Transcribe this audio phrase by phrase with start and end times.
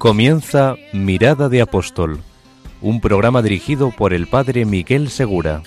[0.00, 2.22] Comienza Mirada de Apóstol,
[2.80, 5.62] un programa dirigido por el padre Miguel Segura.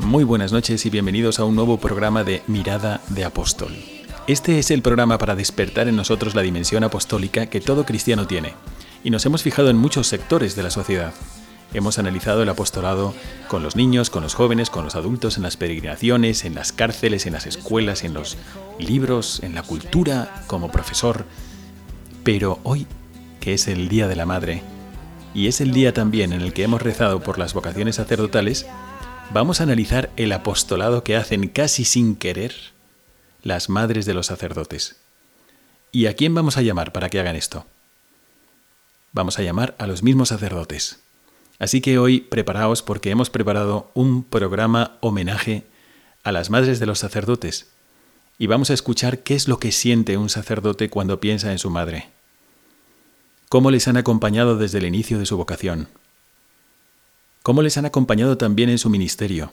[0.00, 3.74] Muy buenas noches y bienvenidos a un nuevo programa de Mirada de Apóstol.
[4.26, 8.52] Este es el programa para despertar en nosotros la dimensión apostólica que todo cristiano tiene,
[9.02, 11.14] y nos hemos fijado en muchos sectores de la sociedad.
[11.74, 13.14] Hemos analizado el apostolado
[13.48, 17.24] con los niños, con los jóvenes, con los adultos, en las peregrinaciones, en las cárceles,
[17.24, 18.36] en las escuelas, en los
[18.78, 21.24] libros, en la cultura, como profesor.
[22.24, 22.86] Pero hoy,
[23.40, 24.62] que es el Día de la Madre,
[25.34, 28.66] y es el día también en el que hemos rezado por las vocaciones sacerdotales,
[29.32, 32.54] vamos a analizar el apostolado que hacen casi sin querer
[33.42, 34.96] las madres de los sacerdotes.
[35.90, 37.64] ¿Y a quién vamos a llamar para que hagan esto?
[39.12, 41.01] Vamos a llamar a los mismos sacerdotes.
[41.62, 45.62] Así que hoy preparaos porque hemos preparado un programa homenaje
[46.24, 47.70] a las madres de los sacerdotes
[48.36, 51.70] y vamos a escuchar qué es lo que siente un sacerdote cuando piensa en su
[51.70, 52.08] madre.
[53.48, 55.86] Cómo les han acompañado desde el inicio de su vocación.
[57.44, 59.52] Cómo les han acompañado también en su ministerio.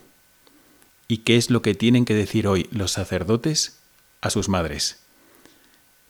[1.07, 3.77] Y qué es lo que tienen que decir hoy los sacerdotes
[4.21, 5.03] a sus madres.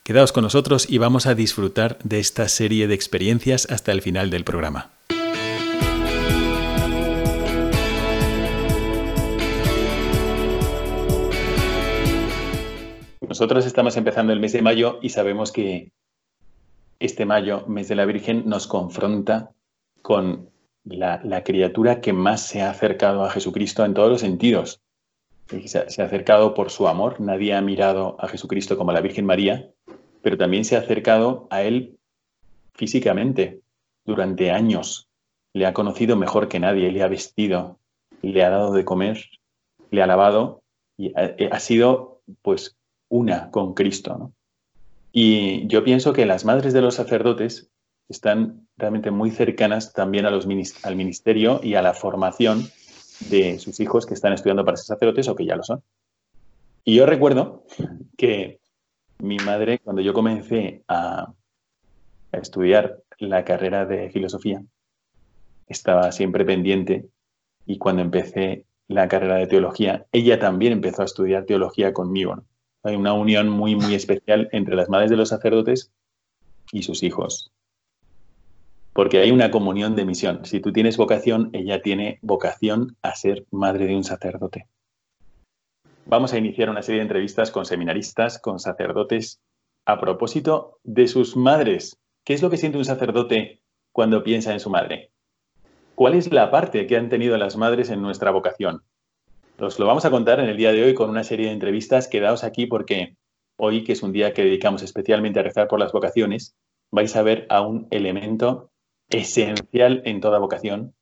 [0.02, 4.30] Quedaos con nosotros y vamos a disfrutar de esta serie de experiencias hasta el final
[4.30, 4.92] del programa.
[13.40, 15.92] Nosotros estamos empezando el mes de mayo y sabemos que
[16.98, 19.52] este mayo, mes de la Virgen, nos confronta
[20.02, 20.50] con
[20.84, 24.82] la, criatura que más se ha acercado a Jesucristo en todos los sentidos.
[25.48, 29.24] Se, se ha acercado por su amor, nadie ha mirado a Jesucristo como la Virgen
[29.24, 29.70] María,
[30.20, 31.96] pero también se ha acercado a Él
[32.74, 33.62] físicamente
[34.04, 35.08] durante años.
[35.54, 37.78] Le ha conocido mejor que nadie, le ha vestido,
[38.20, 39.30] le ha dado de comer,
[39.90, 40.62] le ha lavado
[40.98, 42.76] y ha sido pues
[43.10, 44.16] una con Cristo.
[44.16, 44.32] ¿no?
[45.12, 47.70] Y yo pienso que las madres de los sacerdotes
[48.08, 50.46] están realmente muy cercanas también a los
[50.82, 52.66] al ministerio y a la formación
[53.28, 55.82] de sus hijos que están estudiando para ser sacerdotes o que ya lo son.
[56.84, 57.64] Y yo recuerdo
[58.16, 58.60] que
[59.18, 61.32] mi madre, cuando yo comencé a,
[62.32, 64.62] estudiar la carrera de filosofía,
[65.66, 67.08] estaba siempre pendiente
[67.66, 72.44] y cuando empecé la carrera de teología, ella también empezó a estudiar teología conmigo.
[72.82, 75.92] Hay una unión muy, muy especial entre las madres de los sacerdotes
[76.72, 77.52] y sus hijos.
[78.92, 80.44] Porque hay una comunión de misión.
[80.44, 84.66] Si tú tienes vocación, ella tiene vocación a ser madre de un sacerdote.
[86.06, 89.40] Vamos a iniciar una serie de entrevistas con seminaristas, con sacerdotes,
[89.84, 91.98] a propósito de sus madres.
[92.24, 93.60] ¿Qué es lo que siente un sacerdote
[93.92, 95.10] cuando piensa en su madre?
[95.94, 98.82] ¿Cuál es la parte que han tenido las madres en nuestra vocación?
[99.60, 102.08] Os lo vamos a contar en el día de hoy con una serie de entrevistas.
[102.08, 103.16] Quedaos aquí porque
[103.56, 106.56] hoy, que es un día que dedicamos especialmente a rezar por las vocaciones,
[106.90, 108.70] vais a ver a un elemento
[109.10, 110.94] esencial en toda vocación,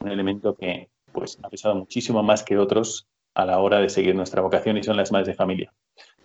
[0.00, 4.14] un elemento que pues, ha pesado muchísimo más que otros a la hora de seguir
[4.14, 5.72] nuestra vocación y son las madres de familia.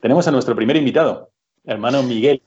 [0.01, 1.31] Tenemos a nuestro primer invitado,
[1.63, 2.41] hermano Miguel.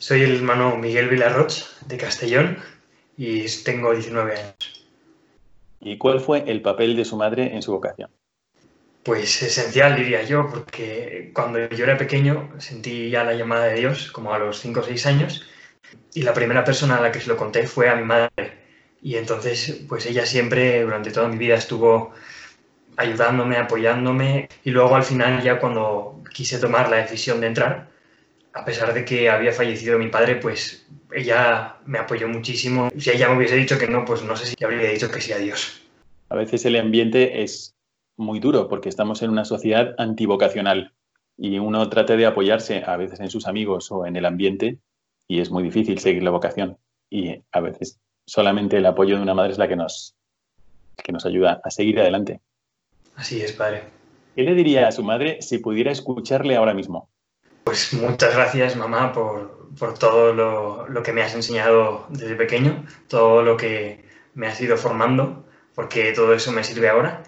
[0.00, 2.58] Soy el hermano Miguel Vilarroch de Castellón
[3.16, 4.86] y tengo 19 años.
[5.80, 8.10] ¿Y cuál fue el papel de su madre en su vocación?
[9.08, 14.12] Pues esencial, diría yo, porque cuando yo era pequeño sentí ya la llamada de Dios,
[14.12, 15.48] como a los 5 o 6 años,
[16.12, 18.58] y la primera persona a la que se lo conté fue a mi madre.
[19.00, 22.12] Y entonces, pues ella siempre, durante toda mi vida, estuvo
[22.98, 27.88] ayudándome, apoyándome, y luego al final, ya cuando quise tomar la decisión de entrar,
[28.52, 32.90] a pesar de que había fallecido mi padre, pues ella me apoyó muchísimo.
[32.98, 35.32] Si ella me hubiese dicho que no, pues no sé si habría dicho que sí
[35.32, 35.80] a Dios.
[36.28, 37.77] A veces el ambiente es
[38.18, 40.92] muy duro porque estamos en una sociedad antivocacional
[41.36, 44.78] y uno trata de apoyarse a veces en sus amigos o en el ambiente
[45.28, 46.78] y es muy difícil seguir la vocación.
[47.08, 50.16] Y a veces solamente el apoyo de una madre es la que nos,
[50.96, 52.40] que nos ayuda a seguir adelante.
[53.14, 53.84] Así es, padre.
[54.34, 57.08] ¿Qué le diría a su madre si pudiera escucharle ahora mismo?
[57.64, 62.84] Pues muchas gracias, mamá, por, por todo lo, lo, que me has enseñado desde pequeño,
[63.08, 64.04] todo lo que
[64.34, 65.44] me has ido formando,
[65.74, 67.22] porque todo eso me sirve ahora.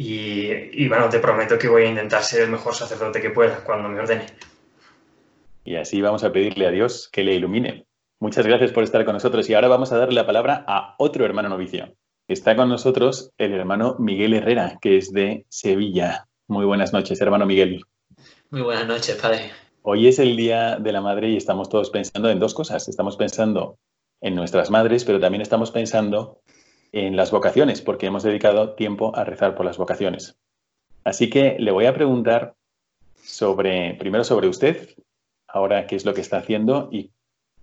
[0.00, 0.52] Y,
[0.84, 3.88] y, bueno, te prometo que voy a intentar ser el mejor sacerdote que pueda cuando
[3.88, 4.26] me ordene.
[5.64, 7.84] Y así vamos a pedirle a Dios que le ilumine.
[8.20, 11.24] Muchas gracias por estar con nosotros y ahora vamos a darle la palabra a otro
[11.24, 11.96] hermano novicio.
[12.28, 16.28] Está con nosotros el hermano Miguel Herrera, que es de Sevilla.
[16.46, 17.84] Muy buenas noches, hermano Miguel.
[18.50, 19.50] Muy buenas noches, padre.
[19.82, 22.86] Hoy es el Día de la Madre y estamos todos pensando en dos cosas.
[22.86, 23.78] Estamos pensando
[24.20, 26.40] en nuestras madres, pero también estamos pensando
[26.92, 30.36] en las vocaciones, porque hemos dedicado tiempo a rezar por las vocaciones.
[31.04, 32.54] Así que le voy a preguntar
[33.22, 34.96] sobre, primero sobre usted,
[35.46, 37.10] ahora qué es lo que está haciendo y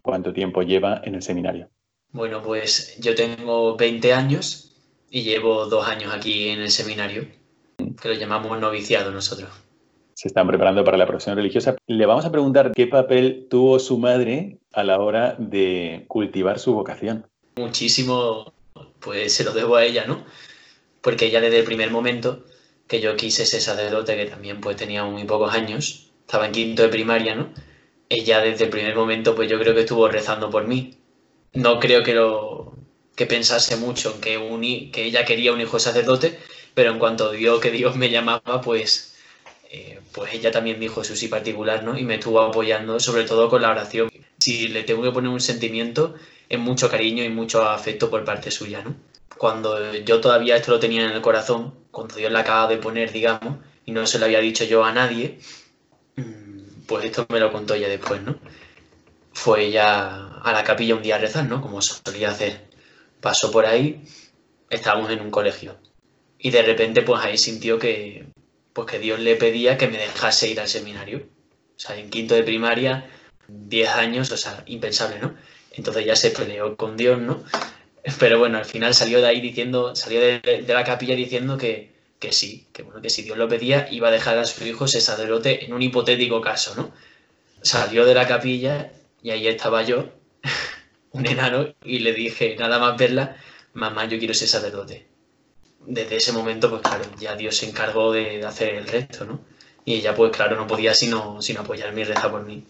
[0.01, 1.69] cuánto tiempo lleva en el seminario.
[2.11, 4.73] Bueno, pues yo tengo 20 años
[5.09, 7.27] y llevo dos años aquí en el seminario,
[8.01, 9.49] que lo llamamos noviciado nosotros.
[10.13, 11.75] Se están preparando para la profesión religiosa.
[11.87, 16.73] Le vamos a preguntar qué papel tuvo su madre a la hora de cultivar su
[16.73, 17.27] vocación.
[17.57, 18.53] Muchísimo,
[18.99, 20.25] pues se lo debo a ella, ¿no?
[21.01, 22.45] Porque ella desde el primer momento
[22.87, 26.83] que yo quise ser sacerdote, que también pues tenía muy pocos años, estaba en quinto
[26.83, 27.53] de primaria, ¿no?
[28.09, 30.97] Ella desde el primer momento pues yo creo que estuvo rezando por mí
[31.53, 32.73] no creo que lo
[33.15, 36.37] que pensase mucho en que, que ella quería un hijo sacerdote,
[36.73, 39.15] pero en cuanto vio que Dios me llamaba, pues,
[39.71, 41.97] eh, pues ella también dijo su sí particular, ¿no?
[41.97, 44.09] Y me estuvo apoyando, sobre todo con la oración.
[44.39, 46.15] Si le tengo que poner un sentimiento,
[46.49, 48.95] es mucho cariño y mucho afecto por parte suya, ¿no?
[49.37, 53.11] Cuando yo todavía esto lo tenía en el corazón, cuando Dios la acaba de poner,
[53.11, 55.39] digamos, y no se lo había dicho yo a nadie,
[56.15, 58.39] mm, pues esto me lo contó ella después, ¿no?
[59.33, 61.61] Fue ella a la capilla un día a rezar, ¿no?
[61.61, 62.69] Como solía hacer.
[63.21, 64.03] Pasó por ahí,
[64.69, 65.77] estábamos en un colegio.
[66.39, 68.27] Y de repente, pues ahí sintió que,
[68.73, 71.27] pues que Dios le pedía que me dejase ir al seminario.
[71.75, 73.09] O sea, en quinto de primaria,
[73.47, 75.35] 10 años, o sea, impensable, ¿no?
[75.75, 77.43] Entonces ya se peleó con Dios, ¿no?
[78.19, 82.31] Pero bueno, al final salió de ahí diciendo, salió de, la capilla diciendo que, que
[82.31, 85.65] sí, que bueno, que si Dios lo pedía, iba a dejar a su hijo sacerdote
[85.65, 86.91] en un hipotético caso, ¿no?
[87.61, 88.91] Salió de la capilla
[89.23, 90.09] y ahí estaba yo
[91.11, 93.37] un enano y le dije, nada más verla,
[93.73, 95.07] mamá, yo quiero ser sacerdote.
[95.87, 99.41] Desde ese momento, pues claro, ya Dios se encargó de, hacer el resto, ¿no?
[99.83, 102.63] Y ella, pues claro, no podía sino, sino apoyarme y rezar por mí.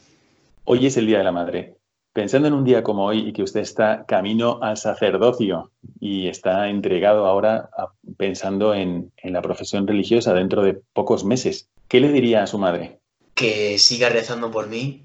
[0.65, 1.74] Hoy es el Día de la Madre.
[2.15, 6.69] Pensando en un día como hoy y que usted está camino al sacerdocio y está
[6.69, 7.69] entregado ahora
[8.15, 12.57] pensando en, en la profesión religiosa dentro de pocos meses, ¿qué le diría a su
[12.57, 13.01] madre?
[13.33, 15.03] Que siga rezando por mí,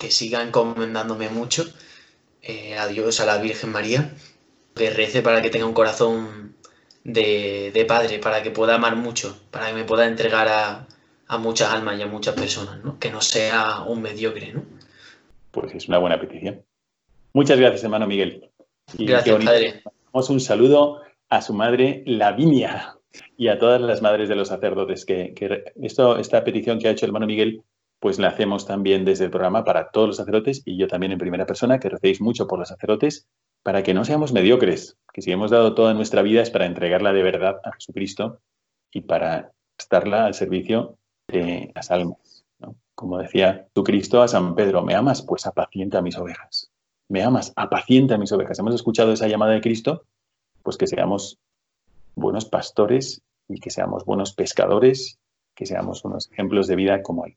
[0.00, 1.66] que siga encomendándome mucho
[2.40, 4.14] eh, a Dios, a la Virgen María,
[4.74, 6.56] que rece para que tenga un corazón
[7.04, 10.86] de, padre, para que pueda amar mucho, para que me pueda entregar a,
[11.38, 12.98] muchas almas y a muchas personas, ¿no?
[12.98, 14.54] que no sea un mediocre.
[14.54, 14.77] ¿no?
[15.60, 16.64] Pues es una buena petición.
[17.32, 18.50] Muchas gracias, hermano Miguel.
[18.96, 19.82] Y gracias, padre.
[20.12, 22.96] Damos un saludo a su madre Lavinia
[23.36, 25.04] y a todas las madres de los sacerdotes.
[25.04, 27.62] Que, que esto, esta petición que ha hecho el hermano Miguel
[28.00, 31.18] pues la hacemos también desde el programa para todos los sacerdotes y yo también en
[31.18, 33.28] primera persona, que recéis mucho por los sacerdotes,
[33.62, 37.12] para que no seamos mediocres, que si hemos dado toda nuestra vida es para entregarla
[37.12, 38.40] de verdad a Jesucristo
[38.92, 40.96] y para estarla al servicio
[41.26, 42.27] de las almas.
[42.98, 45.22] Como decía tu Cristo a San Pedro, ¿me amas?
[45.22, 46.72] Pues apacienta a mis ovejas.
[47.06, 47.52] ¿Me amas?
[47.54, 48.58] Apacienta a mis ovejas.
[48.58, 50.02] Hemos escuchado esa llamada de Cristo,
[50.64, 51.38] pues que seamos
[52.16, 55.20] buenos pastores y que seamos buenos pescadores,
[55.54, 57.36] que seamos unos ejemplos de vida como Él.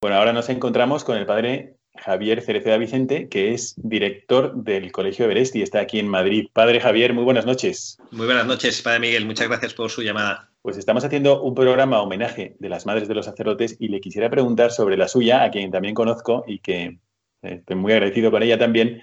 [0.00, 5.24] Bueno, ahora nos encontramos con el padre Javier Cereceda Vicente, que es director del Colegio
[5.24, 6.48] Everest y está aquí en Madrid.
[6.52, 7.98] Padre Javier, muy buenas noches.
[8.10, 9.26] Muy buenas noches, Padre Miguel.
[9.26, 10.50] Muchas gracias por su llamada.
[10.62, 14.30] Pues estamos haciendo un programa homenaje de las madres de los sacerdotes y le quisiera
[14.30, 16.98] preguntar sobre la suya, a quien también conozco y que eh,
[17.42, 19.02] estoy muy agradecido con ella también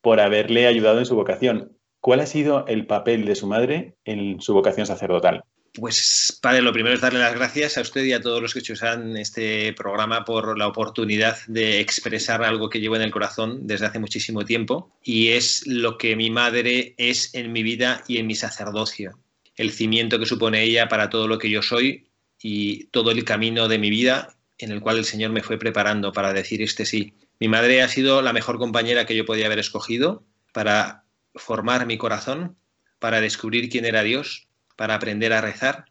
[0.00, 1.76] por haberle ayudado en su vocación.
[2.00, 5.44] ¿Cuál ha sido el papel de su madre en su vocación sacerdotal?
[5.78, 8.58] Pues, padre, lo primero es darle las gracias a usted y a todos los que
[8.58, 13.86] escuchan este programa por la oportunidad de expresar algo que llevo en el corazón desde
[13.86, 18.26] hace muchísimo tiempo y es lo que mi madre es en mi vida y en
[18.26, 19.18] mi sacerdocio.
[19.56, 22.08] El cimiento que supone ella para todo lo que yo soy
[22.42, 26.12] y todo el camino de mi vida en el cual el Señor me fue preparando
[26.12, 27.12] para decir este sí.
[27.38, 31.04] Mi madre ha sido la mejor compañera que yo podía haber escogido para
[31.36, 32.56] formar mi corazón,
[32.98, 34.47] para descubrir quién era Dios
[34.78, 35.86] para aprender a rezar,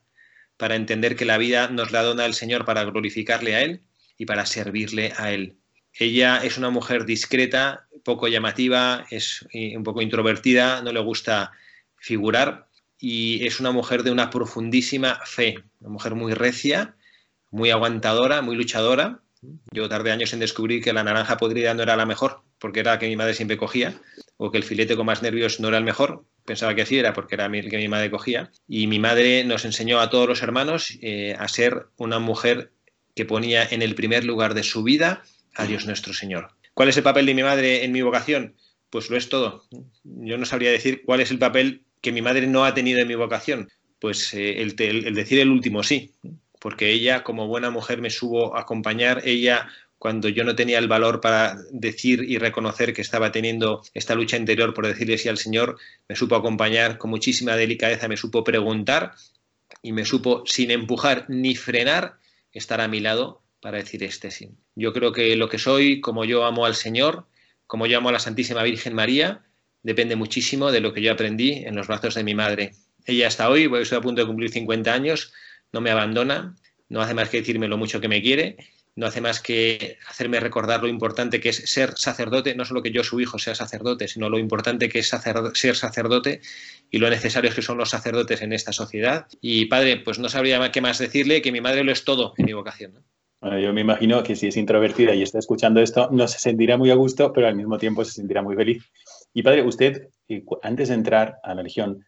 [0.56, 3.82] para entender que la vida nos la dona el Señor para glorificarle a Él
[4.18, 5.58] y para servirle a Él.
[5.94, 11.52] Ella es una mujer discreta, poco llamativa, es un poco introvertida, no le gusta
[11.98, 16.96] figurar y es una mujer de una profundísima fe, una mujer muy recia,
[17.52, 19.20] muy aguantadora, muy luchadora.
[19.74, 23.00] Yo tardé años en descubrir que la naranja podrida no era la mejor, porque era
[23.00, 24.00] que mi madre siempre cogía,
[24.38, 27.14] o que el filete con más nervios no era el mejor, pensaba que así era
[27.14, 30.42] porque era el que mi madre cogía, y mi madre nos enseñó a todos los
[30.42, 32.72] hermanos eh, a ser una mujer
[33.16, 35.24] que ponía en el primer lugar de su vida
[35.56, 36.50] a Dios nuestro Señor.
[36.74, 38.56] ¿Cuál es el papel de mi madre en mi vocación?
[38.90, 39.64] Pues lo es todo.
[40.04, 43.08] Yo no sabría decir cuál es el papel que mi madre no ha tenido en
[43.08, 43.70] mi vocación.
[44.00, 46.14] Pues eh, el, el decir el último sí,
[46.60, 49.68] porque ella como buena mujer me supo acompañar, ella
[49.98, 54.38] cuando yo no tenía el valor para decir y reconocer que estaba teniendo esta lucha
[54.38, 55.78] interior por decirle sí al Señor,
[56.08, 59.14] me supo acompañar con muchísima delicadeza, me supo preguntar
[59.82, 62.18] y me supo, sin empujar ni frenar,
[62.52, 64.52] estar a mi lado para decir este sí.
[64.76, 67.28] Yo creo que lo que soy, como yo amo al Señor,
[67.66, 69.42] como yo amo a la Santísima Virgen María,
[69.82, 72.72] depende muchísimo de lo que yo aprendí en los brazos de mi madre.
[73.06, 75.34] Ella hasta hoy, estoy a punto de cumplir 50 años,
[75.72, 76.56] no me abandona,
[76.90, 78.58] no hace más que decirme lo mucho que me quiere
[78.98, 82.92] no hace más que hacerme recordar lo importante que es ser sacerdote, no solo que
[82.92, 85.16] yo, su hijo, sea sacerdote, sino lo importante que es
[85.54, 86.42] ser sacerdote
[86.90, 89.28] y lo necesarios que son los sacerdotes en esta sociedad.
[89.40, 92.46] Y padre, pues no sabría qué más decirle que mi madre lo es todo en
[92.46, 93.06] mi vocación.
[93.40, 96.76] Bueno, yo me imagino que si es introvertida y está escuchando esto, no se sentirá
[96.76, 98.84] muy a gusto, pero al mismo tiempo se sentirá muy feliz.
[99.32, 100.10] Y padre, usted,
[100.64, 102.04] antes de entrar a la religión,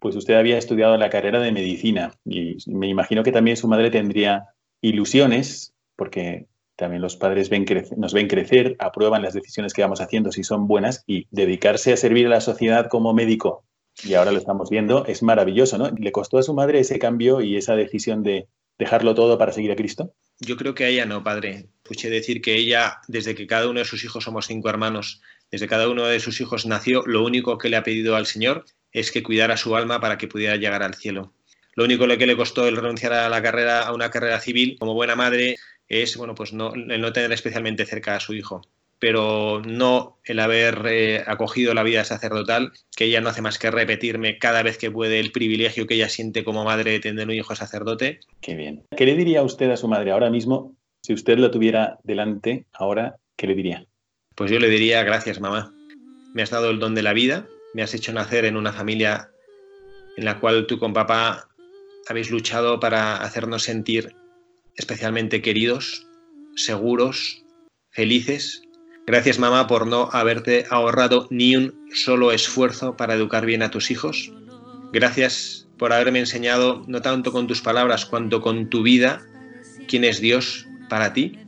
[0.00, 3.90] pues usted había estudiado la carrera de medicina y me imagino que también su madre
[3.90, 4.48] tendría
[4.80, 6.46] ilusiones porque
[6.76, 7.50] también los padres
[7.96, 11.96] nos ven crecer, aprueban las decisiones que vamos haciendo si son buenas y dedicarse a
[11.96, 13.64] servir a la sociedad como médico,
[14.02, 15.90] y ahora lo estamos viendo, es maravilloso, ¿no?
[15.90, 19.70] ¿Le costó a su madre ese cambio y esa decisión de dejarlo todo para seguir
[19.70, 20.14] a Cristo?
[20.40, 21.68] Yo creo que a ella no, padre.
[21.84, 25.20] Escuché decir que ella, desde que cada uno de sus hijos somos cinco hermanos,
[25.50, 28.64] desde cada uno de sus hijos nació, lo único que le ha pedido al Señor
[28.90, 31.32] es que cuidara su alma para que pudiera llegar al cielo.
[31.74, 34.94] Lo único que le costó el renunciar a la carrera, a una carrera civil, como
[34.94, 35.56] buena madre,
[36.00, 38.62] es bueno, pues no, el no tener especialmente cerca a su hijo
[39.02, 43.68] pero no el haber eh, acogido la vida sacerdotal, que ella no hace más que
[43.68, 47.34] repetirme cada vez que puede el privilegio que ella siente como madre de tener un
[47.34, 48.20] hijo sacerdote.
[48.40, 48.84] Qué bien.
[48.96, 53.16] ¿Qué le diría usted a su madre ahora mismo, si usted lo tuviera delante ahora,
[53.34, 53.86] qué le diría?
[54.36, 55.74] Pues yo le diría, gracias mamá,
[56.32, 59.30] me has dado el don de la vida, me has hecho nacer en una familia
[60.16, 61.48] en la cual tú con papá
[62.08, 64.14] habéis luchado para hacernos sentir
[64.76, 66.06] especialmente queridos,
[66.56, 67.44] seguros,
[67.90, 68.62] felices.
[69.06, 73.90] Gracias mamá por no haberte ahorrado ni un solo esfuerzo para educar bien a tus
[73.90, 74.32] hijos.
[74.92, 79.22] Gracias por haberme enseñado, no tanto con tus palabras, cuanto con tu vida,
[79.88, 81.38] quién es Dios para ti,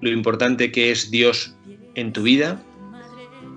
[0.00, 1.54] lo importante que es Dios
[1.94, 2.62] en tu vida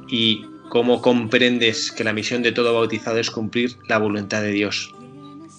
[0.10, 4.94] y cómo comprendes que la misión de todo bautizado es cumplir la voluntad de Dios.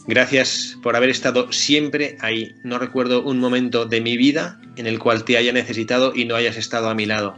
[0.06, 2.56] Gracias por haber estado siempre ahí.
[2.64, 6.34] No recuerdo un momento de mi vida en el cual te haya necesitado y no
[6.34, 7.36] hayas estado a mi lado.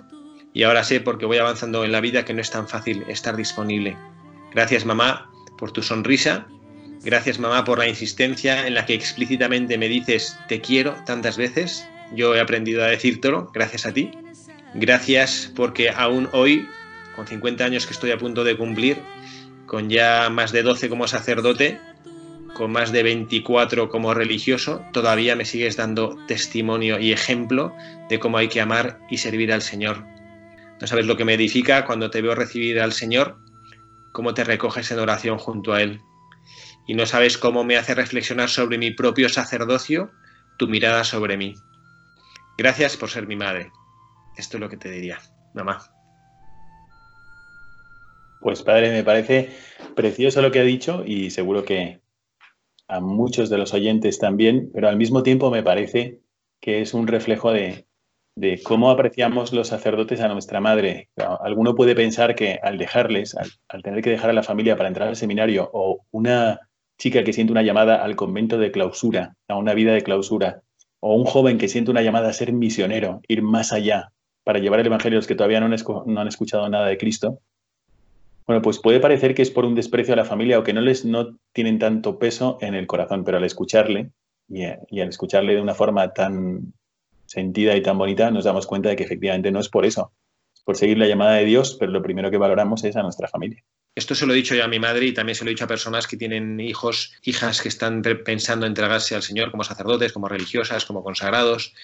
[0.55, 3.37] Y ahora sé, porque voy avanzando en la vida, que no es tan fácil estar
[3.37, 3.97] disponible.
[4.55, 6.47] Gracias mamá por tu sonrisa.
[7.05, 11.87] Gracias mamá por la insistencia en la que explícitamente me dices te quiero tantas veces.
[12.15, 14.13] Yo he aprendido a decírtelo gracias a ti.
[14.75, 16.67] Gracias porque aún hoy,
[17.15, 18.99] con 50 años que estoy a punto de cumplir,
[19.67, 21.79] con ya más de 12 como sacerdote,
[22.55, 27.75] con más de 24 como religioso, todavía me sigues dando testimonio y ejemplo
[28.09, 30.05] de cómo hay que amar y servir al Señor.
[30.81, 33.39] No sabes lo que me edifica cuando te veo recibir al Señor,
[34.13, 36.01] cómo te recoges en oración junto a Él.
[36.87, 40.11] Y no sabes cómo me hace reflexionar sobre mi propio sacerdocio
[40.57, 41.55] tu mirada sobre mí.
[42.57, 43.73] Gracias por ser mi madre.
[44.37, 45.19] Esto es lo que te diría,
[45.55, 45.91] mamá.
[48.41, 49.57] Pues padre, me parece
[49.97, 52.04] precioso lo que ha dicho y seguro que
[52.95, 56.21] a muchos de los oyentes también, pero al mismo tiempo me parece
[56.61, 57.87] que es un reflejo de,
[58.63, 61.09] cómo apreciamos los sacerdotes a nuestra madre.
[61.41, 65.09] Alguno puede pensar que al dejarles, al, tener que dejar a la familia para entrar
[65.09, 66.61] al seminario, o una
[66.97, 70.63] chica que siente una llamada al convento de clausura, a una vida de clausura,
[71.01, 74.13] o un joven que siente una llamada a ser misionero, ir más allá
[74.45, 77.41] para llevar el Evangelio a los que todavía no han escuchado nada de Cristo,
[78.47, 80.83] bueno, pues puede parecer que es por un desprecio a la familia o que no
[80.83, 84.11] les no tienen tanto peso en el corazón, pero al escucharle
[84.49, 86.75] y, al escucharle de una forma tan
[87.27, 90.13] sentida y tan bonita, nos damos cuenta de que efectivamente no es por eso,
[90.55, 93.29] es por seguir la llamada de Dios, pero lo primero que valoramos es a nuestra
[93.29, 93.65] familia.
[93.97, 95.65] Esto se lo he dicho ya a mi madre y también se lo he dicho
[95.65, 100.29] a personas que tienen hijos, hijas que están pensando entregarse al Señor como sacerdotes, como
[100.29, 101.75] religiosas, como consagrados.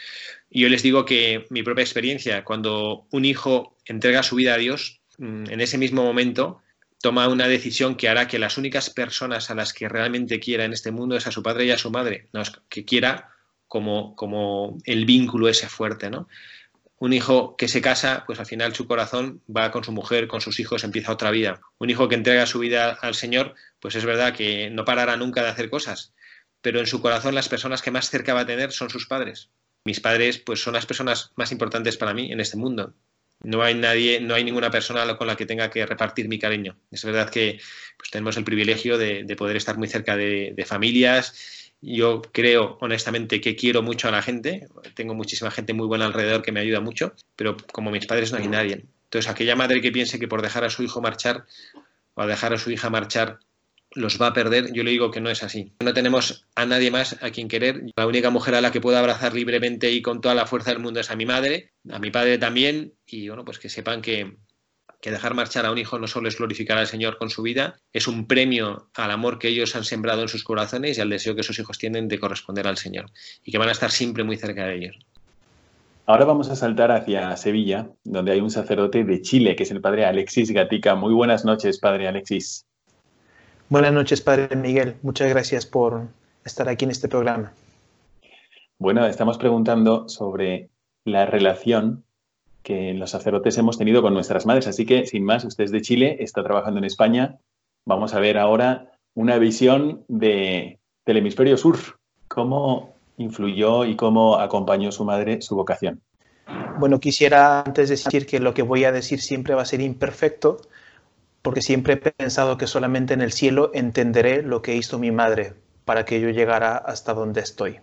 [0.50, 4.58] Y yo les digo que mi propia experiencia, cuando un hijo entrega su vida a
[4.58, 6.62] Dios, en ese mismo momento
[7.02, 10.72] toma una decisión que hará que las únicas personas a las que realmente quiera en
[10.72, 12.28] este mundo es a su padre y a su madre,
[12.68, 13.30] que quiera
[13.68, 16.28] como, como el vínculo ese fuerte, ¿no?
[16.98, 20.42] Un hijo que se casa, pues al final su corazón va con su mujer, con
[20.42, 21.60] sus hijos, empieza otra vida.
[21.78, 25.42] Un hijo que entrega su vida al Señor, pues es verdad que no parará nunca
[25.42, 26.12] de hacer cosas,
[26.60, 29.48] pero en su corazón las personas que más cerca va a tener son sus padres.
[29.84, 32.92] Mis padres, pues son las personas más importantes para mí en este mundo.
[33.42, 36.76] No hay nadie, no hay ninguna persona con la que tenga que repartir mi cariño.
[36.90, 37.58] Es verdad que
[37.96, 43.40] pues, tenemos el privilegio de, poder estar muy cerca de, de familias yo creo honestamente
[43.40, 46.80] que quiero mucho a la gente, tengo muchísima gente muy buena alrededor que me ayuda
[46.80, 48.84] mucho, pero como mis padres no hay nadie.
[49.04, 51.46] Entonces, aquella madre que piense que por dejar a su hijo marchar
[52.14, 53.38] o a dejar a su hija marchar
[53.92, 55.72] los va a perder, yo le digo que no es así.
[55.80, 57.82] No tenemos a nadie más a quien querer.
[57.96, 60.80] La única mujer a la que puedo abrazar libremente y con toda la fuerza del
[60.80, 64.36] mundo es a mi madre, a mi padre también, y bueno, pues que sepan que,
[65.00, 67.76] que dejar marchar a un hijo no solo es glorificar al Señor con su vida,
[67.92, 71.34] es un premio al amor que ellos han sembrado en sus corazones y al deseo
[71.34, 73.06] que sus hijos tienen de corresponder al Señor
[73.44, 74.98] y que van a estar siempre muy cerca de ellos.
[76.06, 79.80] Ahora vamos a saltar hacia Sevilla, donde hay un sacerdote de Chile, que es el
[79.80, 80.96] padre Alexis Gatica.
[80.96, 82.66] Muy buenas noches, padre Alexis.
[83.70, 84.96] Buenas noches, padre Miguel.
[85.02, 86.08] Muchas gracias por
[86.44, 87.52] estar aquí en este programa.
[88.80, 90.70] Bueno, estamos preguntando sobre
[91.04, 92.02] la relación
[92.64, 94.66] que los sacerdotes hemos tenido con nuestras madres.
[94.66, 97.38] Así que, sin más, usted es de Chile, está trabajando en España.
[97.86, 101.76] Vamos a ver ahora una visión de, del hemisferio sur.
[102.26, 106.00] ¿Cómo influyó y cómo acompañó su madre su vocación?
[106.80, 110.56] Bueno, quisiera antes decir que lo que voy a decir siempre va a ser imperfecto,
[111.42, 115.54] porque siempre he pensado que solamente en el cielo entenderé lo que hizo mi madre
[115.84, 117.80] para que yo llegara hasta donde estoy.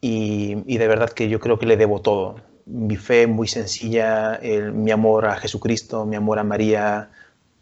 [0.00, 4.40] Y, y de verdad que yo creo que le debo todo mi fe muy sencilla,
[4.72, 7.10] mi amor a Jesucristo, mi amor a María,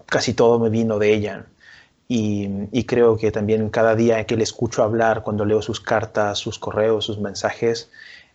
[0.06, 1.46] casi todo me vino de ella.
[2.08, 6.58] Y, creo que también cada día que le escucho hablar, cuando leo sus cartas, sus
[6.58, 7.90] correos, sus mensajes,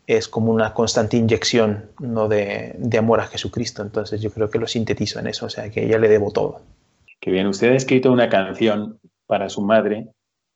[0.08, 2.28] es como una constante inyección ¿no?
[2.28, 3.82] de, amor a Jesucristo.
[3.82, 6.62] Entonces yo creo que lo sintetizo en eso, o sea, que ella le debo todo.
[7.20, 10.10] Qué bien, usted ha escrito una canción para su madre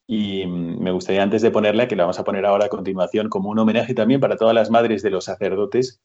[0.08, 3.30] y mm, me gustaría antes de ponerla, que la vamos a poner ahora a continuación
[3.30, 6.00] como un homenaje también para todas las madres de los sacerdotes,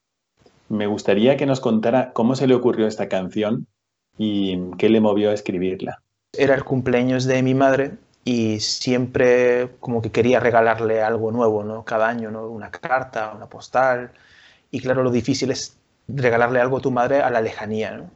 [0.69, 3.67] me gustaría que nos contara cómo se le ocurrió esta canción
[4.17, 6.03] y qué le movió a escribirla.
[6.33, 7.93] Era el cumpleaños de mi madre
[8.25, 11.85] y siempre como que quería regalarle algo nuevo, ¿no?
[11.85, 12.49] Cada año, ¿no?
[12.49, 14.13] Una carta, una postal.
[14.71, 15.77] Y claro, lo difícil es
[16.09, 18.11] regalarle algo a tu madre a la lejanía, ¿no?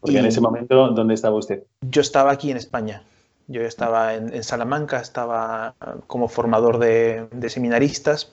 [0.00, 1.62] Porque en ese momento, ¿dónde estaba usted?
[1.80, 3.04] Yo estaba aquí en España.
[3.46, 5.74] Yo estaba en, Salamanca, estaba
[6.06, 8.32] como formador de, seminaristas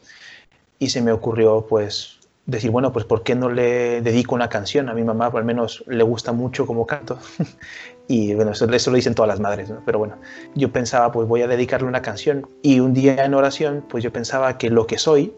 [0.80, 4.90] y se me ocurrió pues decir, bueno, pues ¿por qué no le dedico una canción?
[4.90, 7.20] A mi mamá al menos le gusta mucho como canto
[8.10, 10.18] y bueno, eso, eso, lo dicen todas las madres, pero bueno,
[10.56, 14.12] yo pensaba pues voy a dedicarle una canción y un día en oración pues yo
[14.12, 15.32] pensaba que lo que soy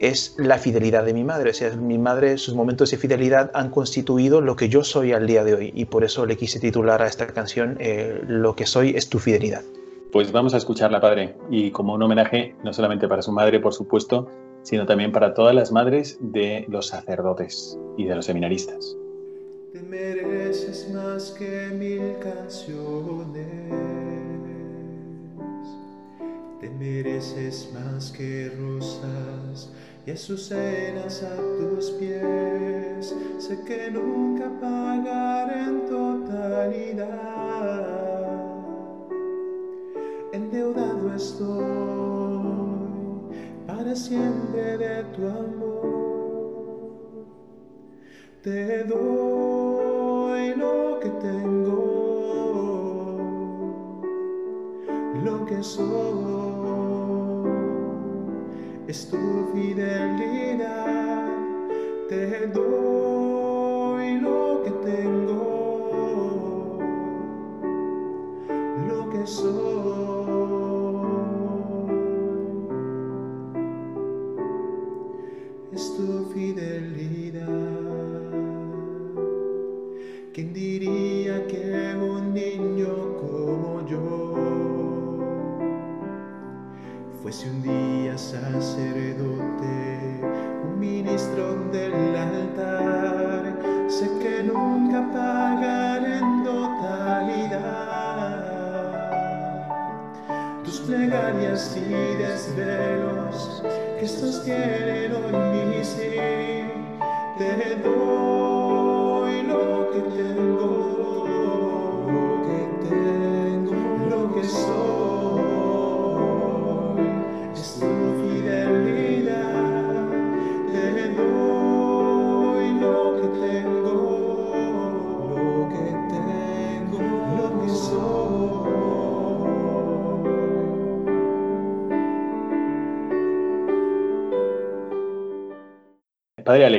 [0.00, 1.50] es la fidelidad de mi madre.
[1.50, 5.28] O sea, mi madre, sus momentos de fidelidad han constituido lo que yo soy al
[5.28, 5.72] día de hoy.
[5.76, 9.20] Y por eso le quise titular a esta canción eh, Lo que soy es tu
[9.20, 9.62] fidelidad.
[10.10, 11.36] Pues vamos a escucharla, padre.
[11.50, 14.28] Y como un homenaje, no solamente para su madre, por supuesto,
[14.62, 18.96] sino también para todas las madres de los sacerdotes y de los seminaristas.
[19.72, 24.02] Te mereces más que mil canciones
[26.62, 29.68] te mereces más que rosas
[30.06, 33.12] y azucenas a tus pies.
[33.38, 37.08] Sé que nunca pagaré en totalidad.
[40.32, 41.64] Endeudado estoy
[43.66, 45.91] para siempre de tu amor.
[48.42, 51.78] Te doy lo que tengo,
[55.22, 55.86] lo que soy
[58.88, 59.16] es tu
[59.54, 61.28] fidelidad.
[62.08, 66.78] Te doy lo que tengo,
[68.88, 69.61] lo que soy.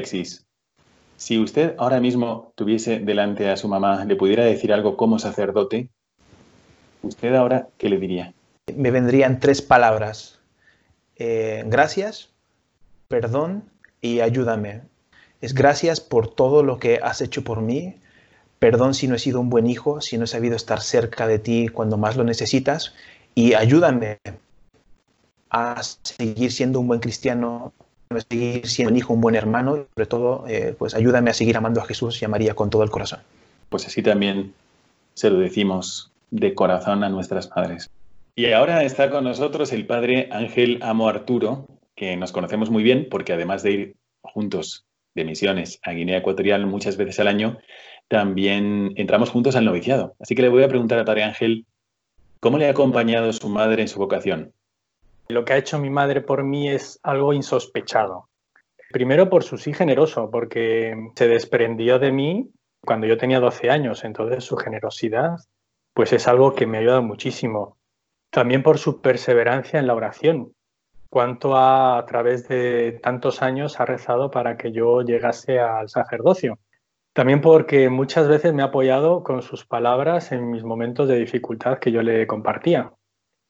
[0.04, 0.46] Alexis,
[1.16, 5.88] si usted ahora mismo tuviese delante a su mamá, le pudiera decir algo como sacerdote,
[7.02, 8.34] ¿usted ahora qué le diría?
[8.76, 10.42] Me vendrían tres palabras.
[11.16, 12.32] Eh, gracias,
[13.08, 13.64] perdón
[14.02, 14.82] y ayúdame.
[15.40, 17.96] Es gracias por todo lo que has hecho por mí.
[18.60, 21.40] Perdón si no he sido un buen hijo, si no he sabido estar cerca de
[21.40, 22.94] ti cuando más lo necesitas.
[23.36, 24.20] Y ayúdame
[25.50, 27.72] a seguir siendo un buen cristiano,
[28.10, 29.78] a seguir siendo un hijo, un buen hermano.
[29.78, 32.70] Y sobre todo, eh, pues ayúdame a seguir amando a Jesús y a María con
[32.70, 33.20] todo el corazón.
[33.70, 34.54] Pues así también
[35.14, 37.90] se lo decimos de corazón a nuestras madres.
[38.36, 43.08] Y ahora está con nosotros el padre Ángel Amo Arturo, que nos conocemos muy bien
[43.10, 47.60] porque además de ir juntos de misiones a Guinea Ecuatorial muchas veces al año,
[48.08, 50.16] también entramos juntos al noviciado.
[50.20, 51.68] Así que le voy a preguntar a Padre Ángel,
[52.40, 54.54] ¿cómo le ha acompañado su madre en su vocación?
[55.28, 58.30] Lo que ha hecho mi madre por mí es algo insospechado.
[58.92, 62.52] Primero por su sí generoso, porque se desprendió de mí
[62.86, 65.38] cuando yo tenía 12 años, entonces su generosidad
[65.94, 67.78] pues es algo que me ha ayudado muchísimo.
[68.32, 70.54] También por su perseverancia en la oración,
[71.10, 76.58] cuánto ha, a través de tantos años ha rezado para que yo llegase al sacerdocio.
[77.14, 81.78] También porque muchas veces me ha apoyado con sus palabras en mis momentos de dificultad
[81.78, 82.92] que yo le compartía.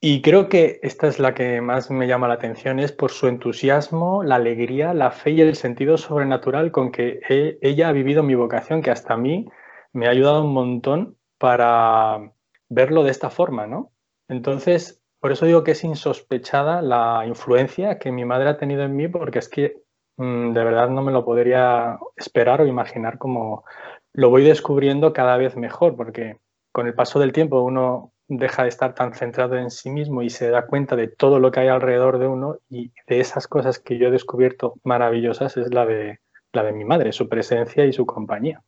[0.05, 3.27] Y creo que esta es la que más me llama la atención, es por su
[3.27, 7.21] entusiasmo, la alegría, la fe y el sentido sobrenatural con que
[7.61, 9.47] ella ha vivido mi vocación, que hasta a mí
[9.93, 12.33] me ha ayudado un montón para
[12.67, 13.93] verlo de esta forma, ¿no?
[14.27, 18.97] Entonces, por eso digo que es insospechada la influencia que mi madre ha tenido en
[18.97, 19.83] mí, porque es que
[20.17, 23.63] mm, de verdad no me lo podría esperar o imaginar como
[24.11, 26.39] lo voy descubriendo cada vez mejor, porque
[26.73, 30.29] con el paso del tiempo uno deja de estar tan centrado en sí mismo y
[30.29, 33.79] se da cuenta de todo lo que hay alrededor de uno y de esas cosas
[33.79, 36.19] que yo he descubierto maravillosas es la de,
[36.51, 38.61] la de mi madre, su presencia y su compañía.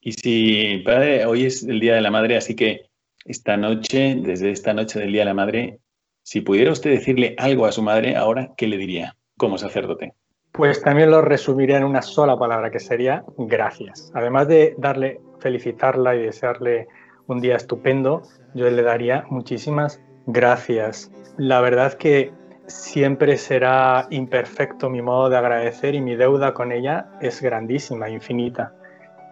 [0.00, 2.86] Y si, padre, hoy es el Día de la Madre, así que
[3.24, 5.80] esta noche, desde esta noche del Día de la Madre,
[6.22, 10.14] si pudiera usted decirle algo a su madre ahora, ¿qué le diría como sacerdote?
[10.52, 14.10] Pues también lo resumiría en una sola palabra, que sería gracias.
[14.14, 16.88] Además de darle, felicitarla y desearle
[17.26, 18.22] un día estupendo,
[18.54, 21.10] yo le daría muchísimas gracias.
[21.36, 22.32] La verdad que
[22.66, 28.74] siempre será imperfecto mi modo de agradecer y mi deuda con ella es grandísima, infinita.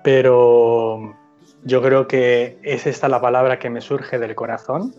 [0.03, 1.15] Pero
[1.65, 4.95] yo creo que es esta la palabra que me surge del corazón.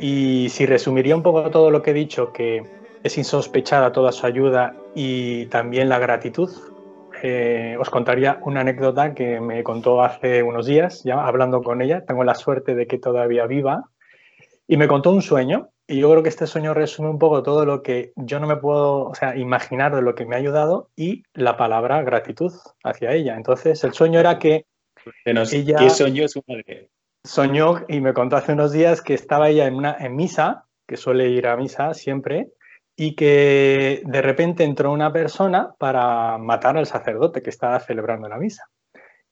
[0.00, 2.64] Y si resumiría un poco todo lo que he dicho, que
[3.02, 6.50] es insospechada toda su ayuda y también la gratitud,
[7.26, 12.04] eh, os contaría una anécdota que me contó hace unos días, ya hablando con ella.
[12.04, 13.88] Tengo la suerte de que todavía viva.
[14.68, 15.70] Y me contó un sueño.
[15.86, 18.56] Y yo creo que este sueño resume un poco todo lo que yo no me
[18.56, 23.12] puedo o sea, imaginar de lo que me ha ayudado y la palabra gratitud hacia
[23.12, 23.36] ella.
[23.36, 24.66] Entonces, el sueño era que
[25.24, 26.90] ¿Qué soñó su madre?
[27.24, 30.98] Soñó y me contó hace unos días que estaba ella en, una, en misa, que
[30.98, 32.48] suele ir a misa siempre,
[32.96, 38.38] y que de repente entró una persona para matar al sacerdote que estaba celebrando la
[38.38, 38.68] misa.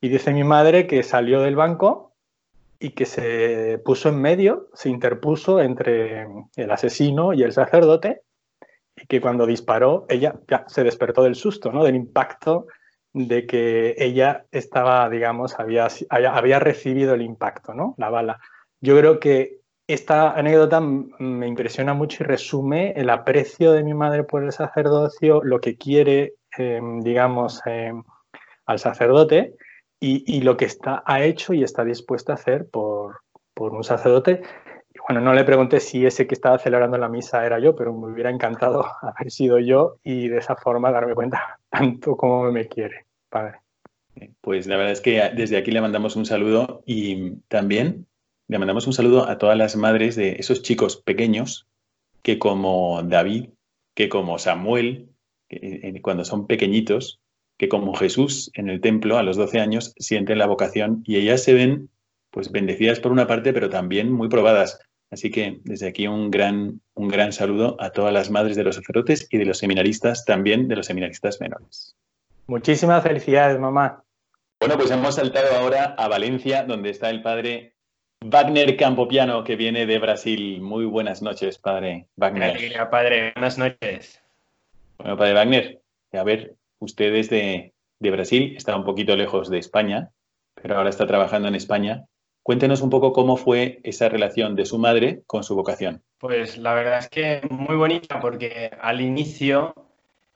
[0.01, 2.13] Y dice mi madre que salió del banco
[2.81, 8.23] y que se puso en medio, se interpuso entre el asesino y el sacerdote,
[8.97, 11.85] y que cuando disparó, ella ya se despertó del susto, ¿no?
[11.85, 12.67] del impacto
[13.13, 17.95] de que ella estaba, digamos, había, había recibido el impacto, ¿no?
[17.99, 18.41] La bala.
[18.81, 19.62] Yo creo que
[19.93, 25.43] esta anécdota me impresiona mucho y resume el aprecio de mi madre por el sacerdocio,
[25.43, 28.03] lo que quiere, em, digamos, em,
[28.67, 29.55] al sacerdote
[30.01, 33.21] y, lo que está, ha hecho y está dispuesta a hacer por,
[33.55, 34.43] por un sacerdote.
[34.93, 37.93] Y bueno, no le pregunté si ese que estaba celebrando la misa era yo, pero
[37.93, 42.67] me hubiera encantado haber sido yo y de esa forma darme cuenta tanto como me
[42.67, 43.59] quiere, padre.
[44.41, 48.07] Pues la verdad es que desde aquí le mandamos un saludo y también
[48.49, 51.67] le mandamos un saludo a todas las madres de esos chicos pequeños
[52.23, 53.51] que como David,
[53.95, 55.09] que como Samuel,
[55.49, 57.21] eh, cuando son pequeñitos,
[57.59, 61.43] que como Jesús en el templo a los 12 años sienten la vocación y ellas
[61.43, 61.91] se ven
[62.31, 64.81] pues bendecidas por una parte, pero también muy probadas.
[65.11, 68.77] Así que desde aquí un gran, un gran saludo a todas las madres de los
[68.77, 71.95] sacerdotes y de los seminaristas, también de los seminaristas menores.
[72.47, 74.03] Muchísimas felicidades, mamá.
[74.59, 77.75] Bueno, pues hemos saltado ahora a Valencia, donde está el padre
[78.25, 80.61] Wagner Campopiano, que viene de Brasil.
[80.61, 82.57] Muy buenas noches, padre Wagner.
[82.91, 83.33] Padre.
[83.35, 84.23] Buenas noches.
[84.99, 85.81] Bueno, padre Wagner,
[86.13, 90.11] a ver, usted es de, de Brasil, está un poquito lejos de España,
[90.55, 92.05] pero ahora está trabajando en España.
[92.43, 96.03] Cuéntenos un poco cómo fue esa relación de su madre con su vocación.
[96.19, 99.75] Pues la verdad es que muy bonita porque al inicio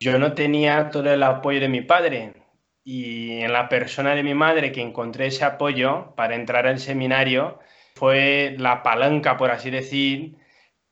[0.01, 2.35] yo no tenía todo el apoyo de mi padre
[2.85, 7.59] y en la persona de mi madre que encontré ese apoyo para entrar al seminario
[7.97, 10.37] fue la palanca, por así decir,